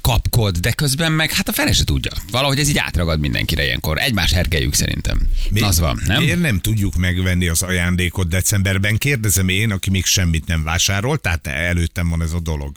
kapkod, 0.00 0.56
de 0.58 0.72
közben 0.72 1.12
meg 1.12 1.32
hát 1.32 1.48
a 1.48 1.52
fele 1.52 1.72
se 1.72 1.84
tudja. 1.84 2.10
Valahogy 2.30 2.58
ez 2.58 2.68
így 2.68 2.78
átragad 2.78 3.20
mindenkire 3.20 3.64
ilyenkor. 3.64 3.98
Egymás 3.98 4.32
hergeljük 4.32 4.74
szerintem. 4.74 5.18
Mi- 5.50 5.60
Az 5.60 5.78
van, 5.80 6.02
nem? 6.06 6.22
Miért 6.22 6.40
nem 6.40 6.60
tudjuk 6.60 6.96
megvenni 6.96 7.48
az 7.48 7.62
ajándékot 7.62 8.28
decemberben? 8.46 8.96
Kérdezem 8.96 9.48
én, 9.48 9.70
aki 9.70 9.90
még 9.90 10.04
semmit 10.04 10.46
nem 10.46 10.62
vásárolt, 10.62 11.20
tehát 11.20 11.46
előttem 11.46 12.08
van 12.08 12.22
ez 12.22 12.32
a 12.32 12.40
dolog. 12.40 12.76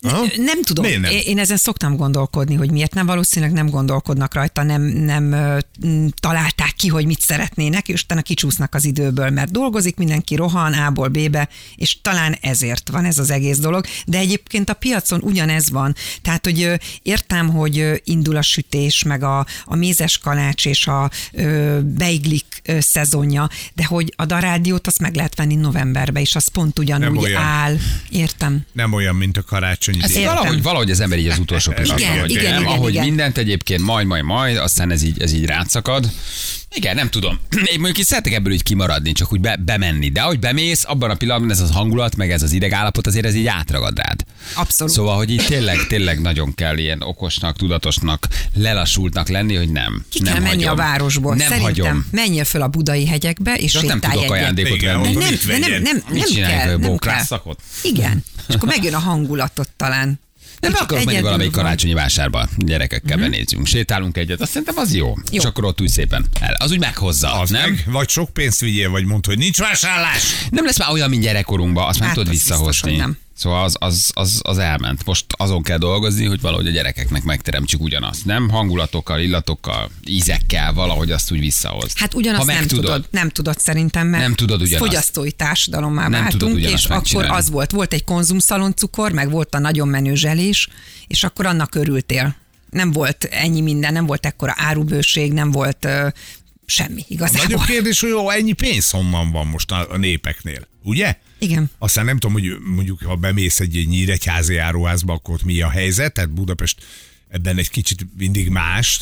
Aha. 0.00 0.24
Nem 0.36 0.62
tudom. 0.62 0.84
Miért 0.84 1.00
nem? 1.00 1.10
Én- 1.10 1.38
ezen 1.38 1.56
szoktam 1.56 1.96
gondolkodni, 1.96 2.54
hogy 2.54 2.70
miért 2.70 2.94
nem. 2.94 3.06
Valószínűleg 3.06 3.54
nem 3.54 3.70
gondolkodnak 3.70 4.34
rajta, 4.34 4.62
nem, 4.62 4.82
nem 4.82 5.34
találták 6.20 6.72
ki, 6.76 6.88
hogy 6.88 7.06
mit 7.06 7.20
szeretnének, 7.20 7.88
és 7.88 8.02
utána 8.02 8.22
kicsúsznak 8.22 8.74
az 8.74 8.84
időből, 8.84 9.30
mert 9.30 9.50
dolgozik, 9.50 9.96
mindenki 9.96 10.34
rohan 10.34 10.72
A-ból 10.72 11.08
B-be, 11.08 11.48
és 11.76 12.00
talán 12.02 12.36
ezért 12.40 12.88
van 12.88 13.04
ez 13.04 13.18
az 13.18 13.30
egész 13.30 13.58
dolog. 13.58 13.84
De 14.06 14.18
egyébként 14.18 14.70
a 14.70 14.74
piacon 14.74 15.20
ugyanez 15.22 15.70
van. 15.70 15.94
Tehát, 16.22 16.44
hogy 16.44 16.72
értem, 17.02 17.48
hogy 17.48 18.02
indul 18.04 18.36
a 18.36 18.42
sütés, 18.42 19.02
meg 19.02 19.22
a, 19.22 19.46
a 19.64 19.76
mézes 19.76 20.18
kalács 20.18 20.66
és 20.66 20.86
a 20.86 21.10
beiglik 21.82 22.62
szezonja, 22.78 23.48
de 23.74 23.84
hogy 23.84 24.12
a 24.16 24.24
darádiót 24.26 24.86
azt 24.86 24.98
meg 25.00 25.14
lehet 25.14 25.36
venni 25.36 25.54
novemberbe, 25.54 26.20
és 26.20 26.34
az 26.34 26.48
pont 26.48 26.78
ugyanúgy 26.78 27.32
áll. 27.32 27.76
Értem. 28.10 28.66
Nem 28.72 28.92
olyan, 28.92 29.14
mint 29.14 29.36
a 29.36 29.42
karácsonyi 29.68 29.98
Ez 30.02 30.10
díj. 30.12 30.20
Értem. 30.20 30.34
valahogy, 30.34 30.62
valahogy 30.62 30.90
az 30.90 31.00
ember 31.00 31.18
így 31.18 31.26
az 31.26 31.38
utolsó 31.38 31.72
pillanatban 31.72 32.08
Igen, 32.08 32.20
vagy, 32.20 32.30
igen, 32.30 32.52
nem? 32.52 32.62
igen, 32.62 32.72
Ahogy 32.72 32.92
igen. 32.92 33.04
mindent 33.04 33.38
egyébként 33.38 33.82
majd, 33.82 34.06
majd, 34.06 34.24
majd, 34.24 34.56
aztán 34.56 34.90
ez 34.90 35.02
így, 35.02 35.22
ez 35.22 35.32
így 35.32 35.44
rátszakad. 35.44 36.10
Igen, 36.74 36.94
nem 36.94 37.08
tudom. 37.10 37.38
Én 37.72 37.74
mondjuk 37.74 37.98
így 37.98 38.04
szeretek 38.04 38.32
ebből 38.32 38.52
így 38.52 38.62
kimaradni, 38.62 39.12
csak 39.12 39.32
úgy 39.32 39.40
be, 39.40 39.56
bemenni. 39.64 40.08
De 40.08 40.20
ahogy 40.20 40.38
bemész, 40.38 40.84
abban 40.86 41.10
a 41.10 41.14
pillanatban 41.14 41.50
ez 41.50 41.60
az 41.60 41.70
hangulat, 41.70 42.16
meg 42.16 42.30
ez 42.30 42.42
az 42.42 42.52
idegállapot, 42.52 43.06
azért 43.06 43.24
ez 43.24 43.34
így 43.34 43.46
átragad 43.46 43.98
rád. 43.98 44.24
Abszolút. 44.54 44.92
Szóval, 44.92 45.16
hogy 45.16 45.30
így 45.30 45.44
tényleg, 45.46 45.86
tényleg 45.86 46.20
nagyon 46.20 46.54
kell 46.54 46.78
ilyen 46.78 47.02
okosnak, 47.02 47.56
tudatosnak, 47.56 48.28
lelassultnak 48.54 49.28
lenni, 49.28 49.54
hogy 49.54 49.70
nem. 49.72 50.04
Ki 50.10 50.20
nem 50.22 50.32
kell 50.32 50.42
menni 50.42 50.54
hagyom. 50.64 50.72
a 50.72 50.74
városból. 50.74 51.34
Nem 51.34 51.48
Szerintem 51.48 51.84
hagyom. 51.84 52.06
menjél 52.10 52.44
föl 52.44 52.62
a 52.62 52.68
budai 52.68 53.06
hegyekbe, 53.06 53.54
és 53.54 53.72
Csak 53.72 53.82
nem 53.86 54.00
tudok 54.00 54.16
egyet. 54.16 54.30
ajándékot 54.30 54.76
Igen, 54.76 55.00
venni. 55.02 55.14
Nem, 55.14 55.34
nem, 55.46 55.60
nem, 55.60 55.82
nem, 55.82 56.02
nem 56.10 56.22
csinálják, 56.26 56.62
kell, 56.64 56.76
nem 56.76 56.96
kell. 56.96 57.54
Igen. 57.82 58.24
És 58.48 58.54
akkor 58.54 58.68
megjön 58.68 58.94
a 58.94 58.98
hangulatot 59.58 59.70
talán. 59.76 60.20
Nem 60.60 60.70
Kicsit 60.72 60.84
akarok 60.86 61.04
menni 61.04 61.20
valamelyik 61.20 61.54
van. 61.54 61.62
karácsonyi 61.64 61.92
vásárba, 61.94 62.48
gyerekekkel 62.56 63.16
mm-hmm. 63.16 63.30
benézzünk, 63.30 63.66
sétálunk 63.66 64.16
egyet, 64.16 64.40
azt 64.40 64.50
szerintem 64.50 64.76
az 64.78 64.94
jó. 64.94 65.06
jó. 65.06 65.14
És 65.30 65.44
akkor 65.44 65.64
ott 65.64 65.80
ülj 65.80 65.88
szépen 65.88 66.26
el. 66.40 66.54
Az 66.58 66.70
úgy 66.70 66.78
meghozza, 66.78 67.40
Az 67.40 67.50
nem? 67.50 67.70
meg, 67.70 67.84
vagy 67.86 68.08
sok 68.08 68.30
pénzt 68.32 68.60
vigyél, 68.60 68.90
vagy 68.90 69.04
mondd, 69.04 69.26
hogy 69.26 69.38
nincs 69.38 69.58
vásárlás. 69.58 70.22
Nem 70.50 70.64
lesz 70.64 70.78
már 70.78 70.90
olyan, 70.90 71.10
mint 71.10 71.22
gyerekkorunkban, 71.22 71.88
azt 71.88 71.98
már 71.98 72.08
Hát, 72.08 72.16
nem 72.16 72.24
tudod 72.24 72.38
az 72.38 72.46
biztos, 72.46 72.66
visszahozni. 72.68 72.90
hogy 72.90 72.98
nem. 72.98 73.18
Szóval 73.38 73.64
az, 73.64 73.76
az, 73.78 74.10
az, 74.14 74.40
az 74.44 74.58
elment. 74.58 75.04
Most 75.04 75.24
azon 75.28 75.62
kell 75.62 75.78
dolgozni, 75.78 76.24
hogy 76.24 76.40
valahogy 76.40 76.66
a 76.66 76.70
gyerekeknek 76.70 77.22
megteremtsük 77.22 77.80
ugyanazt. 77.80 78.24
Nem 78.24 78.48
hangulatokkal, 78.48 79.20
illatokkal, 79.20 79.90
ízekkel, 80.06 80.72
valahogy 80.72 81.10
azt 81.10 81.32
úgy 81.32 81.38
visszahoz. 81.38 81.92
Hát 81.94 82.14
ugyanazt 82.14 82.44
ha 82.48 82.52
nem 82.52 82.66
tudod. 82.66 83.08
Nem 83.10 83.28
tudod 83.28 83.58
szerintem, 83.58 84.06
mert 84.06 84.22
Nem 84.22 84.34
tudod 84.34 84.60
ugyanazt. 84.60 84.84
fogyasztói 84.90 85.32
társadalommá 85.32 86.08
Nem 86.08 86.22
váltunk, 86.22 86.54
ugyanazt 86.54 86.84
és 86.84 86.90
akkor 86.90 87.24
az 87.24 87.50
volt. 87.50 87.70
Volt 87.70 87.92
egy 87.92 88.04
konzumszalon 88.04 88.74
cukor, 88.74 89.12
meg 89.12 89.30
volt 89.30 89.54
a 89.54 89.58
nagyon 89.58 89.88
menő 89.88 90.14
zselés, 90.14 90.68
és 91.06 91.24
akkor 91.24 91.46
annak 91.46 91.74
örültél. 91.74 92.36
Nem 92.70 92.92
volt 92.92 93.24
ennyi 93.24 93.60
minden, 93.60 93.92
nem 93.92 94.06
volt 94.06 94.26
ekkora 94.26 94.54
árubőség, 94.56 95.32
nem 95.32 95.50
volt 95.50 95.84
ö, 95.84 96.08
semmi 96.66 97.00
A 97.00 97.04
igazából. 97.08 97.42
nagyobb 97.42 97.64
kérdés, 97.66 98.00
hogy 98.00 98.10
jó, 98.10 98.30
ennyi 98.30 98.52
pénz 98.52 98.90
honnan 98.90 99.30
van 99.32 99.46
most 99.46 99.70
a, 99.70 99.86
a 99.90 99.96
népeknél, 99.96 100.68
ugye? 100.82 101.18
Igen. 101.38 101.70
Aztán 101.78 102.04
nem 102.04 102.18
tudom, 102.18 102.32
hogy 102.32 102.56
mondjuk, 102.74 103.02
ha 103.02 103.16
bemész 103.16 103.60
egy, 103.60 103.76
egy 103.76 103.88
nyíregyházi 103.88 104.56
áruházba, 104.56 105.12
akkor 105.12 105.34
ott 105.34 105.44
mi 105.44 105.60
a 105.60 105.68
helyzet, 105.68 106.12
tehát 106.12 106.30
Budapest 106.30 106.82
ebben 107.28 107.58
egy 107.58 107.70
kicsit 107.70 108.06
mindig 108.18 108.48
más, 108.48 109.00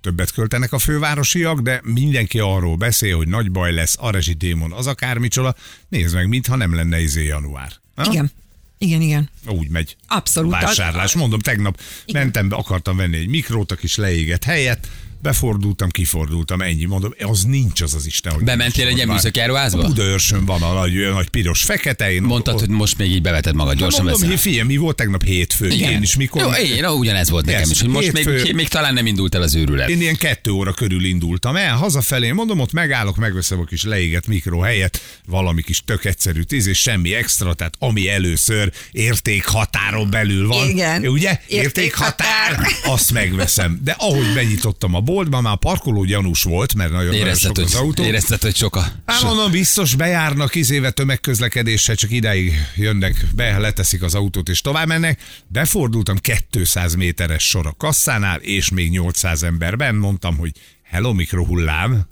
többet 0.00 0.32
költenek 0.32 0.72
a 0.72 0.78
fővárosiak, 0.78 1.60
de 1.60 1.80
mindenki 1.84 2.38
arról 2.38 2.76
beszél, 2.76 3.16
hogy 3.16 3.28
nagy 3.28 3.50
baj 3.50 3.72
lesz, 3.72 3.96
a 4.00 4.10
rezsidémon, 4.10 4.72
az 4.72 4.86
akármicsoda. 4.86 5.54
Nézd 5.88 6.14
meg, 6.14 6.28
mintha 6.28 6.56
nem 6.56 6.74
lenne 6.74 7.00
izé 7.00 7.24
január. 7.24 7.72
Ha? 7.94 8.04
Igen. 8.10 8.30
Igen, 8.78 9.00
igen. 9.00 9.30
Úgy 9.46 9.68
megy. 9.68 9.96
Abszolút. 10.08 10.52
A 10.52 10.60
vásárlás. 10.60 11.14
Mondom, 11.14 11.40
tegnap 11.40 11.80
mentem 12.12 12.48
be, 12.48 12.56
akartam 12.56 12.96
venni 12.96 13.16
egy 13.16 13.28
mikrót, 13.28 13.72
a 13.72 13.74
kis 13.74 13.96
leégett 13.96 14.44
helyet, 14.44 14.88
befordultam, 15.22 15.90
kifordultam, 15.90 16.60
ennyi, 16.60 16.84
mondom, 16.84 17.14
az 17.18 17.42
nincs 17.44 17.80
az 17.80 17.94
az 17.94 18.06
Isten, 18.06 18.32
hogy 18.32 18.44
Bementél 18.44 18.86
egy 18.86 18.94
ilyen 18.94 19.06
Már- 19.06 19.16
műszaki 19.16 19.40
áruházba? 19.40 19.82
A 19.82 19.86
Budaörsön 19.86 20.44
van 20.44 20.62
a 20.62 20.72
nagy, 20.72 20.92
nagy 21.12 21.28
piros 21.28 21.62
fekete. 21.62 22.12
Én 22.12 22.22
Mondtad, 22.22 22.58
hogy 22.58 22.68
most 22.68 22.98
még 22.98 23.10
így 23.10 23.22
beveted 23.22 23.54
magad, 23.54 23.76
gyorsan 23.76 24.00
mondom, 24.04 24.20
veszel. 24.20 24.34
hogy 24.34 24.42
figyelj, 24.44 24.66
mi 24.66 24.76
volt 24.76 24.96
tegnap 24.96 25.22
hétfő? 25.22 25.68
Én 25.68 26.02
is 26.02 26.16
mikor? 26.16 26.42
Jó, 26.42 26.50
én, 26.50 26.84
ugyanez 26.84 27.30
volt 27.30 27.44
nekem 27.44 27.70
is, 27.70 27.80
hogy 27.80 27.88
most 27.88 28.12
még, 28.12 28.28
hétfő- 28.28 28.54
még 28.54 28.68
talán 28.68 28.94
nem 28.94 29.06
indult 29.06 29.34
el 29.34 29.42
az 29.42 29.54
őrület. 29.54 29.88
Én 29.88 30.00
ilyen 30.00 30.16
kettő 30.16 30.50
óra 30.50 30.72
körül 30.72 31.04
indultam 31.04 31.56
el, 31.56 31.76
hazafelé, 31.76 32.30
mondom, 32.30 32.58
ott 32.60 32.72
megállok, 32.72 33.16
megveszem 33.16 33.60
a 33.60 33.64
kis 33.64 33.82
leégett 33.84 34.26
mikro 34.26 34.58
helyet, 34.60 35.00
valami 35.26 35.62
kis 35.62 35.82
tök 35.84 36.04
egyszerű 36.04 36.42
tíz, 36.42 36.66
és 36.66 36.78
semmi 36.78 37.14
extra, 37.14 37.54
tehát 37.54 37.74
ami 37.78 38.08
először 38.08 38.72
értékhatáron 38.90 40.10
belül 40.10 40.46
van. 40.46 40.68
Igen. 40.68 41.06
Ugye? 41.06 41.40
Értékhatár. 41.46 42.60
Azt 42.84 43.12
megveszem. 43.12 43.80
De 43.84 43.96
ahogy 43.98 44.26
benyitottam 44.34 44.94
a 44.94 45.00
boltba, 45.12 45.40
már 45.40 45.56
parkoló 45.56 46.04
gyanús 46.04 46.42
volt, 46.42 46.74
mert 46.74 46.90
nagyon, 46.90 47.06
nagyon 47.06 47.20
Érezted, 47.26 47.56
sok 47.56 47.64
az 47.64 47.74
hogy, 47.74 47.86
autó. 47.86 48.02
érezted, 48.02 48.42
hogy 48.42 48.56
sok 48.56 48.76
a... 48.76 48.84
Hát 49.06 49.22
mondom, 49.22 49.50
biztos 49.50 49.94
bejárnak 49.94 50.54
izéve 50.54 50.90
tömegközlekedéssel, 50.90 51.94
csak 51.94 52.10
ideig 52.10 52.52
jönnek 52.76 53.26
be, 53.34 53.58
leteszik 53.58 54.02
az 54.02 54.14
autót 54.14 54.48
és 54.48 54.60
tovább 54.60 54.86
mennek. 54.86 55.20
Befordultam 55.46 56.16
200 56.50 56.94
méteres 56.94 57.48
sor 57.48 57.66
a 57.66 57.74
kasszánál, 57.78 58.38
és 58.38 58.70
még 58.70 58.90
800 58.90 59.42
emberben. 59.42 59.94
Mondtam, 59.94 60.36
hogy 60.36 60.52
hello 60.82 61.12
mikrohullám, 61.12 62.06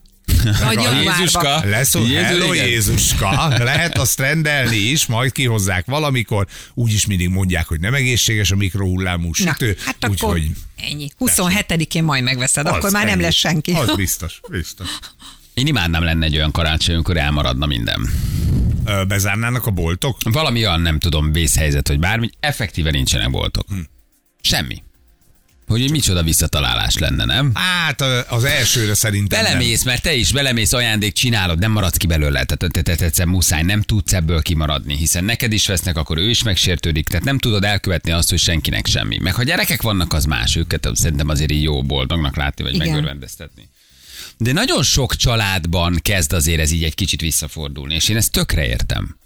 Nagyon 0.64 1.02
Jézuska. 1.02 1.62
lesz, 1.64 1.94
Jézus. 1.94 2.56
Jézuska, 2.56 3.48
lehet 3.48 3.98
azt 3.98 4.18
rendelni 4.18 4.76
is, 4.76 5.06
majd 5.06 5.32
kihozzák 5.32 5.86
valamikor. 5.86 6.46
Úgyis 6.74 7.06
mindig 7.06 7.28
mondják, 7.28 7.66
hogy 7.66 7.80
nem 7.80 7.94
egészséges 7.94 8.50
a 8.50 8.56
mikrohullámú 8.56 9.26
Na, 9.26 9.34
sütő, 9.34 9.76
hát 9.84 9.96
akkor 10.00 10.10
úgyhogy 10.10 10.50
ennyi. 10.76 11.08
27-én 11.18 12.04
majd 12.04 12.22
megveszed, 12.22 12.66
az 12.66 12.72
akkor 12.72 12.90
már 12.90 13.04
nem 13.04 13.12
ennyi. 13.12 13.22
lesz 13.22 13.34
senki. 13.34 13.72
Az 13.72 13.94
biztos, 13.96 14.40
biztos. 14.50 14.88
Én 15.54 15.66
imádnám 15.66 16.02
lenne 16.02 16.24
egy 16.26 16.36
olyan 16.36 16.50
karácsony, 16.50 16.94
amikor 16.94 17.16
elmaradna 17.16 17.66
minden. 17.66 18.10
Ö, 18.84 19.04
Bezárnának 19.04 19.66
a 19.66 19.70
boltok? 19.70 20.18
Valami 20.22 20.66
olyan, 20.66 20.80
nem 20.80 20.98
tudom, 20.98 21.32
vészhelyzet, 21.32 21.88
vagy 21.88 21.98
bármi, 21.98 22.30
effektíve 22.40 22.90
nincsenek 22.90 23.30
boltok. 23.30 23.66
Hm. 23.68 23.78
Semmi. 24.40 24.82
Hogy 25.70 25.82
egy 25.82 25.90
micsoda 25.90 26.22
visszatalálás 26.22 26.98
lenne, 26.98 27.24
nem? 27.24 27.50
Hát 27.54 28.00
az 28.28 28.44
elsőre 28.44 28.94
szerintem 28.94 29.42
nem. 29.42 29.52
Belemész, 29.52 29.84
mert 29.84 30.02
te 30.02 30.14
is 30.14 30.32
belemész, 30.32 30.72
ajándék 30.72 31.12
csinálod, 31.12 31.58
nem 31.58 31.72
maradsz 31.72 31.96
ki 31.96 32.06
belőle, 32.06 32.44
tehát 32.44 32.72
te, 32.72 32.82
te, 32.82 32.94
te, 32.94 33.04
egyszer 33.04 33.26
muszáj, 33.26 33.62
nem 33.62 33.82
tudsz 33.82 34.12
ebből 34.12 34.42
kimaradni, 34.42 34.96
hiszen 34.96 35.24
neked 35.24 35.52
is 35.52 35.66
vesznek, 35.66 35.96
akkor 35.96 36.18
ő 36.18 36.28
is 36.28 36.42
megsértődik, 36.42 37.08
tehát 37.08 37.24
nem 37.24 37.38
tudod 37.38 37.64
elkövetni 37.64 38.10
azt, 38.10 38.30
hogy 38.30 38.38
senkinek 38.38 38.86
semmi. 38.86 39.18
Meg 39.18 39.34
ha 39.34 39.42
gyerekek 39.42 39.82
vannak, 39.82 40.12
az 40.12 40.24
más, 40.24 40.56
őket 40.56 40.88
szerintem 40.92 41.28
azért 41.28 41.50
így 41.50 41.62
jó 41.62 41.82
boldognak 41.82 42.36
látni, 42.36 42.62
vagy 42.64 42.74
Igen. 42.74 42.86
megörvendeztetni. 42.86 43.68
De 44.36 44.52
nagyon 44.52 44.82
sok 44.82 45.16
családban 45.16 45.98
kezd 46.02 46.32
azért 46.32 46.60
ez 46.60 46.70
így 46.70 46.84
egy 46.84 46.94
kicsit 46.94 47.20
visszafordulni, 47.20 47.94
és 47.94 48.08
én 48.08 48.16
ezt 48.16 48.32
tökre 48.32 48.66
értem. 48.66 49.19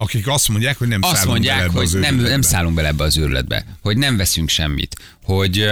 Akik 0.00 0.28
azt 0.28 0.48
mondják, 0.48 0.78
hogy 0.78 0.88
nem 0.88 1.02
Azt 1.02 1.16
szállunk 1.16 1.42
bele 1.42 1.54
mondják, 1.54 1.68
ebbe 1.68 1.78
hogy 1.78 1.86
az 1.86 1.92
nem, 1.92 2.16
nem 2.16 2.42
szállunk 2.42 2.74
bele 2.74 2.88
ebbe 2.88 3.04
az 3.04 3.16
őrületbe, 3.16 3.64
hogy 3.82 3.96
nem 3.96 4.16
veszünk 4.16 4.48
semmit, 4.48 4.96
hogy 5.24 5.66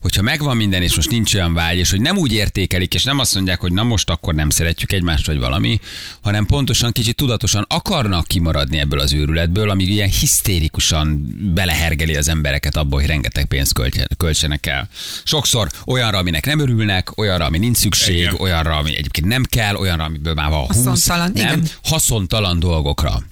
hogyha 0.00 0.22
megvan 0.22 0.56
minden, 0.56 0.82
és 0.82 0.96
most 0.96 1.10
nincs 1.10 1.34
olyan 1.34 1.54
vágy, 1.54 1.76
és 1.76 1.90
hogy 1.90 2.00
nem 2.00 2.16
úgy 2.16 2.32
értékelik, 2.32 2.94
és 2.94 3.04
nem 3.04 3.18
azt 3.18 3.34
mondják, 3.34 3.60
hogy 3.60 3.72
na 3.72 3.82
most 3.82 4.10
akkor 4.10 4.34
nem 4.34 4.50
szeretjük 4.50 4.92
egymást, 4.92 5.26
vagy 5.26 5.38
valami, 5.38 5.80
hanem 6.20 6.46
pontosan 6.46 6.92
kicsit 6.92 7.16
tudatosan 7.16 7.64
akarnak 7.68 8.26
kimaradni 8.26 8.78
ebből 8.78 9.00
az 9.00 9.12
őrületből, 9.12 9.70
ami 9.70 9.84
ilyen 9.84 10.08
hisztérikusan 10.08 11.34
belehergeli 11.54 12.16
az 12.16 12.28
embereket 12.28 12.76
abba, 12.76 12.96
hogy 12.96 13.06
rengeteg 13.06 13.44
pénzt 13.44 13.72
költsenek 14.16 14.66
el. 14.66 14.88
Sokszor 15.24 15.70
olyanra, 15.86 16.18
aminek 16.18 16.46
nem 16.46 16.58
örülnek, 16.58 17.18
olyanra, 17.18 17.44
ami 17.44 17.58
nincs 17.58 17.76
szükség, 17.76 18.16
Igen. 18.16 18.34
olyanra, 18.38 18.76
ami 18.76 18.96
egyébként 18.96 19.26
nem 19.26 19.42
kell, 19.44 19.74
olyanra, 19.74 20.04
amiből 20.04 20.34
már 20.34 20.50
van 20.50 20.66
20, 20.66 20.84
Haszontalan, 20.84 21.30
nem? 21.34 21.44
igen. 21.46 21.68
haszontalan 21.82 22.58
dolgokra. 22.58 23.22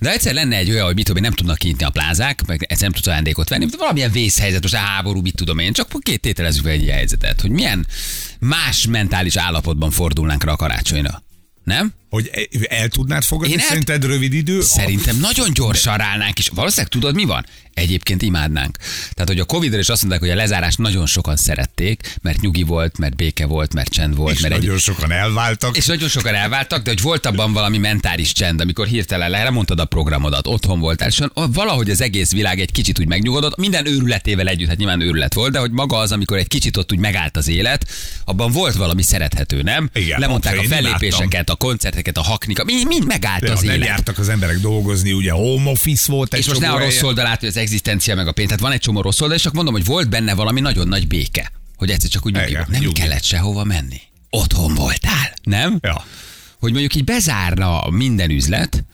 De 0.00 0.12
egyszer 0.12 0.34
lenne 0.34 0.56
egy 0.56 0.70
olyan, 0.70 0.84
hogy 0.84 0.94
mit 0.94 1.06
tudom 1.06 1.22
nem 1.22 1.32
tudnak 1.32 1.58
kinyitni 1.58 1.84
a 1.84 1.90
plázák, 1.90 2.46
meg 2.46 2.62
egyszer 2.62 2.82
nem 2.82 2.92
tudsz 2.92 3.06
ajándékot 3.06 3.48
venni, 3.48 3.66
de 3.66 3.76
valamilyen 3.76 4.10
vészhelyzet, 4.10 4.62
most 4.62 4.74
a 4.74 4.78
háború, 4.78 5.20
mit 5.20 5.34
tudom 5.34 5.58
én, 5.58 5.72
csak 5.72 5.92
két 6.00 6.20
tételezzük 6.20 6.62
fel 6.62 6.72
egy 6.72 6.82
ilyen 6.82 6.96
helyzetet, 6.96 7.40
hogy 7.40 7.50
milyen 7.50 7.86
más 8.38 8.86
mentális 8.86 9.36
állapotban 9.36 9.90
fordulnánk 9.90 10.44
rá 10.44 10.52
a 10.52 10.56
karácsonyra. 10.56 11.22
Nem? 11.64 11.92
Hogy 12.10 12.30
e- 12.32 12.76
el 12.76 12.88
tudnád 12.88 13.24
fogadni 13.24 13.52
Én 13.52 13.58
el- 13.58 13.66
szerinted 13.66 14.04
rövid 14.04 14.32
idő? 14.32 14.60
Szerintem 14.60 15.18
nagyon 15.20 15.52
gyorsan 15.52 15.96
ráálnánk, 15.96 16.38
és 16.38 16.48
valószínűleg 16.48 16.90
tudod, 16.90 17.14
mi 17.14 17.24
van? 17.24 17.46
Egyébként 17.74 18.22
imádnánk. 18.22 18.76
Tehát, 19.12 19.28
hogy 19.28 19.38
a 19.40 19.44
Covid-ra 19.44 19.78
is 19.78 19.88
azt 19.88 20.00
mondták, 20.00 20.20
hogy 20.20 20.30
a 20.30 20.34
lezárást 20.34 20.78
nagyon 20.78 21.06
sokan 21.06 21.36
szerették, 21.36 22.14
mert 22.22 22.40
nyugi 22.40 22.62
volt, 22.62 22.98
mert 22.98 23.16
béke 23.16 23.46
volt, 23.46 23.74
mert 23.74 23.90
csend 23.90 24.16
volt, 24.16 24.34
és 24.34 24.40
mert 24.40 24.54
egy, 24.54 24.60
nagyon 24.60 24.78
sokan 24.78 25.12
elváltak. 25.12 25.76
és 25.76 25.86
nagyon 25.86 26.08
sokan 26.08 26.34
elváltak, 26.34 26.82
de 26.82 26.90
hogy 26.90 27.00
volt 27.00 27.26
abban 27.26 27.52
valami 27.52 27.78
mentális 27.78 28.32
csend, 28.32 28.60
amikor 28.60 28.86
hirtelen 28.86 29.30
le- 29.30 29.42
lemondtad 29.42 29.78
a 29.80 29.84
programodat, 29.84 30.46
otthon 30.46 30.80
voltál, 30.80 31.08
és 31.08 31.20
valahogy 31.34 31.90
az 31.90 32.00
egész 32.00 32.30
világ 32.32 32.60
egy 32.60 32.72
kicsit 32.72 32.98
úgy 33.00 33.06
megnyugodott, 33.06 33.56
minden 33.56 33.86
őrületével 33.86 34.48
együtt, 34.48 34.68
hát 34.68 34.76
nyilván 34.76 35.00
őrület 35.00 35.34
volt, 35.34 35.52
de 35.52 35.58
hogy 35.58 35.70
maga 35.70 35.96
az, 35.96 36.12
amikor 36.12 36.36
egy 36.36 36.48
kicsit 36.48 36.76
ott 36.76 36.92
úgy 36.92 36.98
megállt 36.98 37.36
az 37.36 37.48
élet, 37.48 37.86
abban 38.24 38.52
volt 38.52 38.74
valami 38.74 39.02
szerethető, 39.02 39.62
nem? 39.62 39.90
Igen, 39.94 40.20
Lemondták 40.20 40.58
a 40.58 40.62
fellépéseket, 40.62 41.50
a 41.50 41.56
koncerteket, 42.02 42.16
a 42.16 42.22
haknikat, 42.22 42.64
mind, 42.66 42.86
mind 42.86 43.06
megállt 43.06 43.42
Ja, 43.42 43.52
az 43.52 43.60
nem 43.60 43.74
élet. 43.74 43.86
jártak 43.88 44.18
az 44.18 44.28
emberek 44.28 44.58
dolgozni, 44.58 45.12
ugye 45.12 45.32
home 45.32 45.70
office 45.70 46.12
volt 46.12 46.34
És 46.34 46.46
most 46.46 46.60
ne 46.60 46.70
a 46.70 46.78
rossz 46.78 47.02
oldalát, 47.02 47.40
hogy 47.40 47.48
az 47.48 47.56
egzisztencia 47.56 48.14
meg 48.14 48.26
a 48.26 48.32
pénz. 48.32 48.48
Tehát 48.48 48.62
van 48.62 48.72
egy 48.72 48.80
csomó 48.80 49.00
rossz 49.00 49.20
oldal, 49.20 49.36
és 49.36 49.42
csak 49.42 49.52
mondom, 49.52 49.74
hogy 49.74 49.84
volt 49.84 50.08
benne 50.08 50.34
valami 50.34 50.60
nagyon 50.60 50.88
nagy 50.88 51.06
béke. 51.06 51.52
Hogy 51.76 51.90
egyszer 51.90 52.10
csak 52.10 52.26
úgy 52.26 52.32
nyugi 52.32 52.48
Igen. 52.48 52.66
Nem 52.68 52.80
nyugi. 52.80 53.00
kellett 53.00 53.22
sehova 53.24 53.64
menni. 53.64 54.00
Otthon 54.30 54.74
voltál, 54.74 55.32
nem? 55.42 55.78
Ja. 55.80 56.04
Hogy 56.58 56.70
mondjuk 56.70 56.94
így 56.94 57.04
bezárna 57.04 57.90
minden 57.90 58.30
üzlet, 58.30 58.84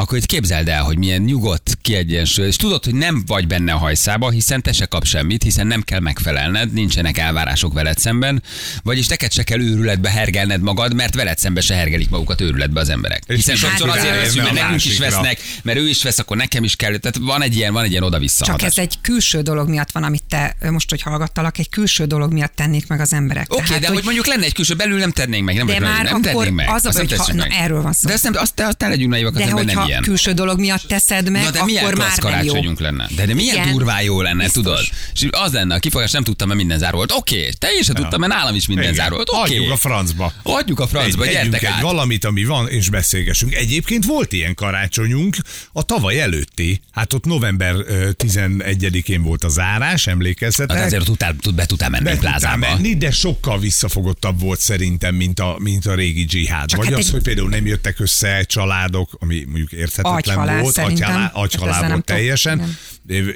akkor 0.00 0.18
itt 0.18 0.26
képzeld 0.26 0.68
el, 0.68 0.82
hogy 0.82 0.98
milyen 0.98 1.22
nyugodt, 1.22 1.78
kiegyensúlyozott, 1.82 2.56
és 2.56 2.56
tudod, 2.56 2.84
hogy 2.84 2.94
nem 2.94 3.22
vagy 3.26 3.46
benne 3.46 3.72
a 3.72 3.76
hajszába, 3.76 4.30
hiszen 4.30 4.62
te 4.62 4.72
se 4.72 4.86
kap 4.86 5.04
semmit, 5.04 5.42
hiszen 5.42 5.66
nem 5.66 5.82
kell 5.82 6.00
megfelelned, 6.00 6.72
nincsenek 6.72 7.18
elvárások 7.18 7.72
veled 7.72 7.98
szemben, 7.98 8.42
vagyis 8.82 9.06
neked 9.06 9.32
se 9.32 9.42
kell 9.42 9.60
őrületbe 9.60 10.10
hergelned 10.10 10.60
magad, 10.60 10.94
mert 10.94 11.14
veled 11.14 11.38
szembe 11.38 11.60
se 11.60 11.74
hergelik 11.74 12.10
magukat 12.10 12.40
őrületbe 12.40 12.80
az 12.80 12.88
emberek. 12.88 13.22
És 13.26 13.34
Hiszen 13.34 13.56
sokszor 13.56 13.88
azért 13.88 14.14
veszünk, 14.14 14.44
mert 14.44 14.54
nekünk 14.54 14.84
is 14.84 14.98
vesznek, 14.98 15.40
mert 15.62 15.78
ő 15.78 15.88
is 15.88 16.02
vesz, 16.02 16.18
akkor 16.18 16.36
nekem 16.36 16.64
is 16.64 16.76
kell. 16.76 16.96
Tehát 16.96 17.16
van 17.20 17.42
egy 17.42 17.56
ilyen, 17.56 17.72
van 17.72 17.84
egy 17.84 17.90
ilyen 17.90 18.02
oda-vissza 18.02 18.44
Csak 18.44 18.54
hatás. 18.54 18.68
ez 18.68 18.78
egy 18.78 18.94
külső 19.00 19.40
dolog 19.40 19.68
miatt 19.68 19.90
van, 19.90 20.02
amit 20.02 20.22
te 20.28 20.56
most, 20.70 20.90
hogy 20.90 21.02
hallgattalak, 21.02 21.58
egy 21.58 21.68
külső 21.68 22.04
dolog 22.04 22.32
miatt 22.32 22.52
tennék 22.54 22.86
meg 22.86 23.00
az 23.00 23.12
emberek. 23.12 23.52
Oké, 23.52 23.62
okay, 23.62 23.78
de 23.78 23.88
hogy 23.88 24.04
mondjuk 24.04 24.26
lenne 24.26 24.44
egy 24.44 24.54
külső, 24.54 24.74
belül 24.74 24.98
nem 24.98 25.10
tennénk 25.10 25.44
meg, 25.44 25.56
nem, 25.56 25.66
De 25.66 25.72
vagy 25.72 25.82
már 25.82 26.04
nem 26.04 26.14
akkor 26.14 26.32
tennénk 26.34 26.54
meg. 26.54 26.68
az 26.68 26.84
a 26.84 26.88
azt 26.88 26.96
nem 26.96 27.06
hogy 27.06 27.16
tesszük 27.16 27.34
ha- 27.34 27.34
meg. 27.34 27.48
na, 27.48 27.54
erről 27.54 27.82
van 27.82 27.92
szó. 27.92 28.08
De 28.08 28.14
azt 28.14 28.22
nem, 28.22 28.32
azt, 28.36 28.60
azt 28.60 28.80
ne 28.80 28.88
legyünk 28.88 29.10
naivak, 29.10 29.34
az 29.34 29.40
ember 29.40 29.64
nem 29.64 29.87
hogyha 29.88 30.00
ilyen. 30.00 30.16
külső 30.16 30.32
dolog 30.32 30.58
miatt 30.60 30.82
teszed 30.88 31.30
meg, 31.30 31.42
Na 31.42 31.50
de 31.50 31.64
milyen 31.64 31.84
akkor 31.84 31.96
már 31.98 32.08
nem 32.08 32.16
jó. 32.16 32.22
karácsonyunk 32.30 32.80
lenne. 32.80 33.06
De, 33.16 33.26
de 33.26 33.34
milyen 33.34 33.56
Igen. 33.56 33.72
durván 33.72 34.02
jó 34.02 34.22
lenne, 34.22 34.42
Biztos. 34.44 34.62
tudod? 34.62 34.84
És 35.14 35.26
az 35.30 35.52
lenne, 35.52 35.74
a 35.74 35.78
kifogás 35.78 36.10
nem 36.10 36.24
tudtam, 36.24 36.46
mert 36.48 36.58
minden 36.60 36.78
záró 36.78 36.96
volt. 36.96 37.12
Oké, 37.12 37.50
te 37.58 37.68
is 37.78 37.84
se 37.86 37.92
tudtam, 37.92 38.20
mert 38.20 38.32
nálam 38.32 38.54
is 38.54 38.66
minden 38.66 38.92
Igen. 38.92 39.10
volt. 39.10 39.28
Oké. 39.32 39.56
Adjuk 39.56 39.72
a 39.72 39.76
francba. 39.76 40.32
Adjuk 40.42 40.80
a 40.80 40.86
francba, 40.86 41.24
egy, 41.24 41.32
gyertek 41.32 41.62
egy 41.62 41.68
át. 41.68 41.80
valamit, 41.80 42.24
ami 42.24 42.44
van, 42.44 42.68
és 42.68 42.88
beszélgessünk. 42.88 43.54
Egyébként 43.54 44.04
volt 44.04 44.32
ilyen 44.32 44.54
karácsonyunk 44.54 45.36
a 45.72 45.82
tavaly 45.82 46.20
előtti. 46.20 46.80
Hát 46.90 47.12
ott 47.12 47.24
november 47.24 47.74
ö, 47.86 48.08
11-én 48.24 49.22
volt 49.22 49.44
a 49.44 49.48
zárás, 49.48 50.06
emlékezzetek. 50.06 50.76
Hát 50.76 50.86
azért 50.86 51.04
tudtál, 51.04 51.36
tud, 51.40 51.54
be 51.54 51.66
tudtál 51.66 51.88
menni 51.90 52.04
Be 52.04 52.16
plázába. 52.16 52.56
menni, 52.56 52.96
de 52.96 53.10
sokkal 53.10 53.58
visszafogottabb 53.58 54.40
volt 54.40 54.60
szerintem, 54.60 55.14
mint 55.14 55.40
a, 55.40 55.56
mint 55.58 55.86
a 55.86 55.94
régi 55.94 56.24
dzsihád. 56.24 56.68
Csak 56.68 56.78
Vagy 56.78 56.88
hát 56.88 56.98
az, 56.98 57.04
egy- 57.06 57.12
hogy 57.12 57.22
például 57.22 57.48
nem 57.48 57.66
jöttek 57.66 58.00
össze 58.00 58.42
családok, 58.42 59.10
ami 59.20 59.44
mondjuk 59.46 59.67
érthetetlen 59.72 60.14
Agyhalál 60.14 60.62
volt, 60.62 60.78
agyhalál, 60.78 61.18
Hát 61.18 61.34
agyhalál 61.34 61.74
ezzel 61.74 61.80
volt 61.80 61.92
nem 61.92 62.16
teljesen. 62.16 62.76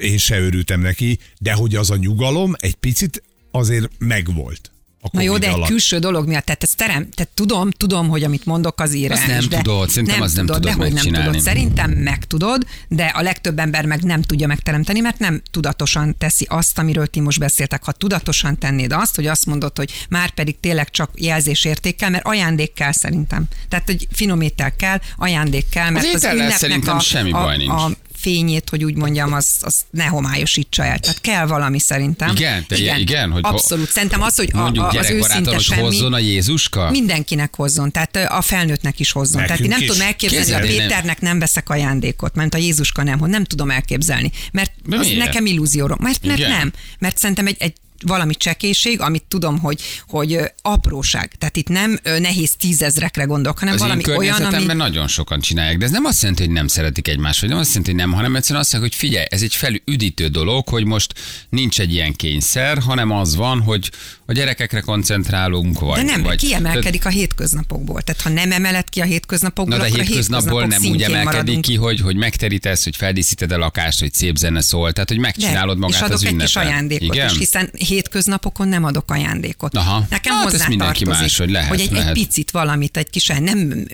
Én 0.01 0.17
se 0.17 0.39
örültem 0.39 0.81
neki, 0.81 1.19
de 1.39 1.53
hogy 1.53 1.75
az 1.75 1.89
a 1.89 1.95
nyugalom 1.95 2.53
egy 2.57 2.75
picit 2.75 3.23
azért 3.51 3.89
megvolt. 3.97 4.72
Na 5.11 5.21
jó, 5.21 5.37
de 5.37 5.47
egy 5.47 5.53
alatt. 5.53 5.67
külső 5.67 5.99
dolog 5.99 6.27
miatt, 6.27 6.45
tehát 6.45 6.63
ezt 6.63 6.77
terem, 6.77 7.09
tehát 7.09 7.31
tudom, 7.33 7.71
tudom, 7.71 8.09
hogy 8.09 8.23
amit 8.23 8.45
mondok, 8.45 8.79
az 8.79 8.93
írás. 8.93 9.17
Azt 9.19 9.27
nem 9.27 9.49
de 9.49 9.57
tudod, 9.57 9.89
szerintem 9.89 10.15
nem 10.15 10.23
azt 10.23 10.35
nem 10.35 10.45
tudod, 10.45 10.61
tudod 10.61 10.77
dehogy 10.77 10.93
nem 10.93 11.23
tudod. 11.23 11.41
Szerintem 11.41 11.91
meg 11.91 12.25
tudod, 12.25 12.65
de 12.87 13.05
a 13.05 13.21
legtöbb 13.21 13.59
ember 13.59 13.85
meg 13.85 14.03
nem 14.03 14.21
tudja 14.21 14.47
megteremteni, 14.47 14.99
mert 14.99 15.19
nem 15.19 15.41
tudatosan 15.51 16.15
teszi 16.17 16.45
azt, 16.49 16.79
amiről 16.79 17.07
ti 17.07 17.19
most 17.19 17.39
beszéltek. 17.39 17.83
Ha 17.83 17.91
tudatosan 17.91 18.57
tennéd 18.57 18.91
azt, 18.91 19.15
hogy 19.15 19.27
azt 19.27 19.45
mondod, 19.45 19.77
hogy 19.77 19.91
már 20.09 20.29
pedig 20.29 20.59
tényleg 20.59 20.89
csak 20.89 21.09
jelzésértékkel, 21.15 22.09
mert 22.09 22.25
ajándék 22.25 22.73
kell 22.73 22.91
szerintem. 22.91 23.45
Tehát 23.69 23.89
egy 23.89 24.07
finom 24.11 24.41
étel 24.41 24.75
kell, 24.75 24.99
ajándék 25.17 25.69
kell, 25.69 25.89
mert 25.89 26.05
az, 26.05 26.13
étellel 26.13 26.35
ünnepnek 26.35 26.57
szerintem 26.57 26.95
a, 26.95 26.99
semmi 26.99 27.31
a, 27.31 27.41
baj 27.41 27.57
nincs. 27.57 27.71
a 27.71 27.91
fényét, 28.23 28.69
hogy 28.69 28.83
úgy 28.83 28.95
mondjam, 28.95 29.33
az, 29.33 29.47
az 29.61 29.75
ne 29.89 30.05
homályosítsa 30.05 30.83
el. 30.83 30.99
Tehát 30.99 31.21
kell 31.21 31.45
valami 31.45 31.79
szerintem. 31.79 32.29
Igen, 32.35 32.65
te- 32.67 32.97
igen, 32.97 33.31
hogy 33.31 33.43
ho- 33.43 33.53
Abszolút. 33.53 33.89
Szerintem 33.89 34.21
az, 34.21 34.35
hogy 34.35 34.49
a, 34.53 34.57
Mondjuk 34.57 34.83
a, 34.83 34.87
az 34.87 34.93
gyerekbarátan, 34.93 35.29
őszinte 35.31 35.51
hogy 35.53 35.61
semmi, 35.63 35.81
hozzon 35.81 36.13
a 36.13 36.17
Jézuska? 36.19 36.89
Mindenkinek 36.89 37.55
hozzon, 37.55 37.91
tehát 37.91 38.15
a 38.15 38.41
felnőttnek 38.41 38.99
is 38.99 39.11
hozzon. 39.11 39.41
Nekünk 39.41 39.47
tehát 39.47 39.61
én 39.63 39.69
nem 39.69 39.81
is. 39.81 39.87
tudom 39.87 40.01
elképzelni, 40.07 40.51
hogy 40.51 40.61
a 40.61 40.65
én 40.65 40.75
nem- 40.77 40.87
Péternek 40.87 41.21
nem 41.21 41.39
veszek 41.39 41.69
ajándékot, 41.69 42.35
mert 42.35 42.53
a 42.53 42.57
Jézuska 42.57 43.03
nem, 43.03 43.19
hogy 43.19 43.29
nem 43.29 43.43
tudom 43.43 43.71
elképzelni. 43.71 44.31
Mert 44.51 44.71
az 44.89 45.07
nekem 45.17 45.45
illúzió. 45.45 45.87
Mert, 45.99 46.25
mert 46.25 46.37
Igen? 46.37 46.49
nem. 46.49 46.71
Mert 46.99 47.17
szerintem 47.17 47.47
egy, 47.47 47.55
egy 47.59 47.73
valami 48.01 48.33
csekéség, 48.35 48.99
amit 48.99 49.23
tudom, 49.27 49.59
hogy, 49.59 49.81
hogy 50.07 50.39
apróság. 50.61 51.35
Tehát 51.37 51.57
itt 51.57 51.67
nem 51.67 51.99
nehéz 52.03 52.55
tízezrekre 52.55 53.23
gondolok, 53.23 53.59
hanem 53.59 53.73
Az 53.73 53.79
én 53.81 53.87
valami 53.87 54.05
olyan, 54.07 54.17
környezetemben 54.19 54.69
ami... 54.69 54.79
nagyon 54.79 55.07
sokan 55.07 55.39
csinálják, 55.39 55.77
de 55.77 55.85
ez 55.85 55.91
nem 55.91 56.05
azt 56.05 56.21
jelenti, 56.21 56.43
hogy 56.43 56.51
nem 56.53 56.67
szeretik 56.67 57.07
egymást, 57.07 57.39
vagy 57.41 57.49
nem 57.49 57.57
azt 57.57 57.67
jelenti, 57.67 57.89
hogy 57.91 57.99
nem, 57.99 58.11
hanem 58.11 58.35
egyszerűen 58.35 58.59
azt 58.61 58.71
mondják, 58.71 58.93
hogy 58.93 59.01
figyelj, 59.09 59.25
ez 59.29 59.41
egy 59.41 59.55
felüdítő 59.55 60.27
dolog, 60.27 60.67
hogy 60.67 60.85
most 60.85 61.13
nincs 61.49 61.79
egy 61.79 61.93
ilyen 61.93 62.13
kényszer, 62.13 62.77
hanem 62.79 63.11
az 63.11 63.35
van, 63.35 63.61
hogy 63.61 63.91
a 64.25 64.31
gyerekekre 64.33 64.79
koncentrálunk, 64.79 65.79
vagy... 65.79 65.95
De 65.97 66.03
nem, 66.11 66.23
vagy, 66.23 66.37
kiemelkedik 66.37 67.05
a 67.05 67.09
hétköznapokból. 67.09 68.01
Tehát 68.01 68.21
ha 68.21 68.29
nem 68.29 68.51
emeled 68.51 68.89
ki 68.89 69.01
a 69.01 69.03
hétköznapokból, 69.05 69.77
Na 69.77 69.83
de 69.83 69.87
akkor 69.89 69.99
a 69.99 70.03
hétköznapból 70.03 70.61
hétköznapok 70.61 70.83
nem 70.83 70.91
úgy 70.91 71.01
emelkedik 71.01 71.33
maradunk. 71.33 71.61
ki, 71.65 71.75
hogy, 71.75 71.99
hogy 72.01 72.15
megterítesz, 72.15 72.83
hogy 72.83 72.95
feldíszíted 72.95 73.51
a 73.51 73.57
lakást, 73.57 73.99
hogy 73.99 74.13
szép 74.13 74.35
zene 74.35 74.61
szól, 74.61 74.91
tehát 74.93 75.09
hogy 75.09 75.17
megcsinálod 75.19 75.73
De, 75.73 75.79
magát 75.79 75.95
és 75.95 76.01
adok 76.01 76.13
az 76.15 76.23
egy 76.23 76.27
ünnepen. 76.31 76.45
kis 76.45 76.55
ajándékot 76.55 77.15
Igen? 77.15 77.29
is, 77.29 77.37
hiszen 77.37 77.69
hétköznapokon 77.93 78.67
nem 78.67 78.83
adok 78.83 79.11
ajándékot. 79.11 79.75
Aha. 79.77 80.05
Nekem 80.09 80.33
Hát 80.33 80.45
ez 80.45 80.51
hozzá 80.51 80.67
mindenki 80.67 81.05
más, 81.05 81.37
hogy 81.37 81.49
lehet, 81.49 81.69
hogy 81.69 81.79
egy, 81.79 81.91
lehet. 81.91 82.07
egy 82.07 82.13
picit 82.13 82.51
valamit, 82.51 82.97
egy 82.97 83.09
kis, 83.09 83.27
nem 83.27 83.85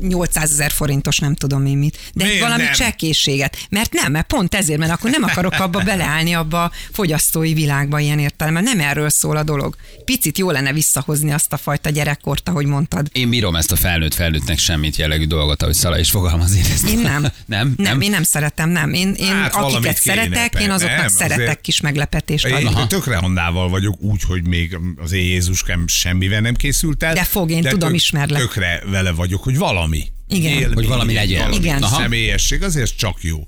800 0.00 0.50
ezer 0.50 0.70
forintos, 0.70 1.18
nem 1.18 1.34
tudom 1.34 1.66
én 1.66 1.76
mit, 1.78 1.98
de 2.14 2.24
egy 2.24 2.30
Miért 2.30 2.42
valami 2.44 2.62
nem? 2.62 2.72
csekkészséget. 2.72 3.56
Mert 3.70 3.92
nem, 3.92 4.12
mert 4.12 4.26
pont 4.26 4.54
ezért, 4.54 4.78
mert 4.78 4.92
akkor 4.92 5.10
nem 5.10 5.22
akarok 5.22 5.52
abba 5.58 5.80
beleállni 5.80 6.32
abba 6.32 6.62
a 6.62 6.70
fogyasztói 6.92 7.54
világba 7.54 7.98
ilyen 7.98 8.18
értelemben. 8.18 8.62
Nem 8.62 8.80
erről 8.80 9.08
szól 9.10 9.36
a 9.36 9.42
dolog. 9.42 9.76
Picit 10.04 10.38
jó 10.38 10.50
lenne 10.50 10.72
visszahozni 10.72 11.32
azt 11.32 11.52
a 11.52 11.56
fajta 11.56 11.90
gyerekkort, 11.90 12.48
ahogy 12.48 12.66
mondtad. 12.66 13.08
Én 13.12 13.30
bírom 13.30 13.56
ezt 13.56 13.72
a 13.72 13.76
felnőtt 13.76 14.14
felnőttnek 14.14 14.58
semmit 14.58 14.96
jellegű 14.96 15.26
dolgot, 15.26 15.62
ahogy 15.62 15.74
Szala 15.74 15.98
is 15.98 16.10
fogalmaz 16.10 16.54
én 16.56 16.64
ezt. 16.72 16.88
Én 16.88 16.98
nem. 17.10 17.26
nem? 17.46 17.74
Nem, 17.76 18.00
én 18.00 18.10
nem 18.10 18.22
szeretem, 18.22 18.68
nem. 18.70 18.92
Én, 18.92 19.12
én 19.18 19.34
Hát 19.34 19.54
akiket 19.54 19.98
kéne, 19.98 20.14
szeretek, 20.16 20.54
én 20.60 20.66
nem, 20.66 20.74
azoknak 20.76 21.04
azért- 21.04 21.30
szeretek 21.30 21.60
kis 21.60 21.80
meglepetést 21.80 22.46
Én 22.46 22.66
adni. 22.66 22.86
tökre 22.86 23.18
Hannával 23.38 23.68
vagyok 23.68 24.00
úgy, 24.00 24.22
hogy 24.22 24.46
még 24.46 24.78
az 24.96 25.12
én 25.12 25.24
Jézuskám 25.24 25.86
semmivel 25.86 26.40
nem 26.40 26.54
készült 26.54 27.02
el. 27.02 27.14
De 27.14 27.24
fog, 27.24 27.50
én 27.50 27.62
tudom, 27.62 27.94
ismerlek. 27.94 28.40
Tökre 28.40 28.82
vele 28.86 29.12
vagyok, 29.12 29.42
hogy 29.42 29.56
valami. 29.58 30.04
Igen. 30.28 30.52
Élmény, 30.52 30.74
Hogy 30.74 30.86
valami 30.86 31.12
legyen. 31.14 31.38
Valami 31.38 31.56
Igen. 31.56 31.82
Aha. 31.82 32.00
Személyesség, 32.00 32.62
azért 32.62 32.96
csak 32.96 33.22
jó. 33.22 33.46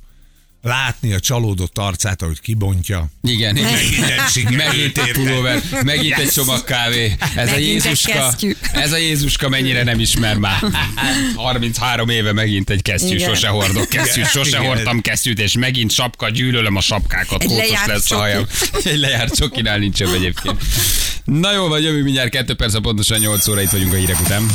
Látni 0.62 1.12
a 1.12 1.20
csalódott 1.20 1.79
arcát, 1.79 2.23
ahogy 2.23 2.40
kibontja. 2.40 3.07
Igen, 3.23 3.57
igen. 3.57 3.70
Megint 3.73 4.05
egy 4.37 4.57
Megint 4.57 4.99
egy 4.99 5.12
pulóver, 5.12 5.62
megint 5.85 6.14
egy 6.18 6.25
Yes. 6.25 6.33
csomag 6.35 6.64
kávé. 6.64 7.16
Ez 7.35 7.49
a 7.49 7.51
Megint 7.51 7.59
egy 7.59 7.66
Jézuska, 7.66 8.35
ez 8.73 8.92
a 8.92 8.96
Jézuska 8.96 9.49
mennyire 9.49 9.83
nem 9.83 10.01
ismer 10.01 10.37
már. 10.37 10.61
33 11.37 12.09
éve 12.09 12.33
megint 12.33 12.70
egy 12.70 12.83
kesztyű, 12.83 13.14
Igen. 13.14 13.29
sose 13.29 13.49
hordok 13.49 13.88
kesztyűt, 13.88 14.29
sose 14.31 14.49
Igen. 14.59 14.64
hordtam 14.64 15.01
kesztyűt, 15.01 15.38
és 15.38 15.53
megint 15.53 15.90
sapka, 15.92 16.29
gyűlölöm 16.31 16.77
a 16.77 16.81
sapkákat, 16.81 17.42
Egy 17.42 17.49
kócos 17.49 17.87
lesz 17.87 18.11
a 18.11 18.16
hajam. 18.16 18.46
Egy 18.85 18.99
lejárt 18.99 19.35
csokinál 19.37 19.79
nincs 19.79 19.99
jobb 19.99 20.14
egyébként. 20.14 20.62
Na 21.25 21.53
jó, 21.53 21.68
vagy 21.68 21.83
jövő 21.83 22.03
mindjárt 22.03 22.31
2 22.31 22.55
perc, 22.55 22.75
a 22.75 22.81
pontosan 22.81 23.18
8 23.18 23.49
óra 23.49 23.61
itt 23.62 23.70
vagyunk 23.70 23.92
a 23.92 23.96
hírek 23.96 24.20
után. 24.20 24.46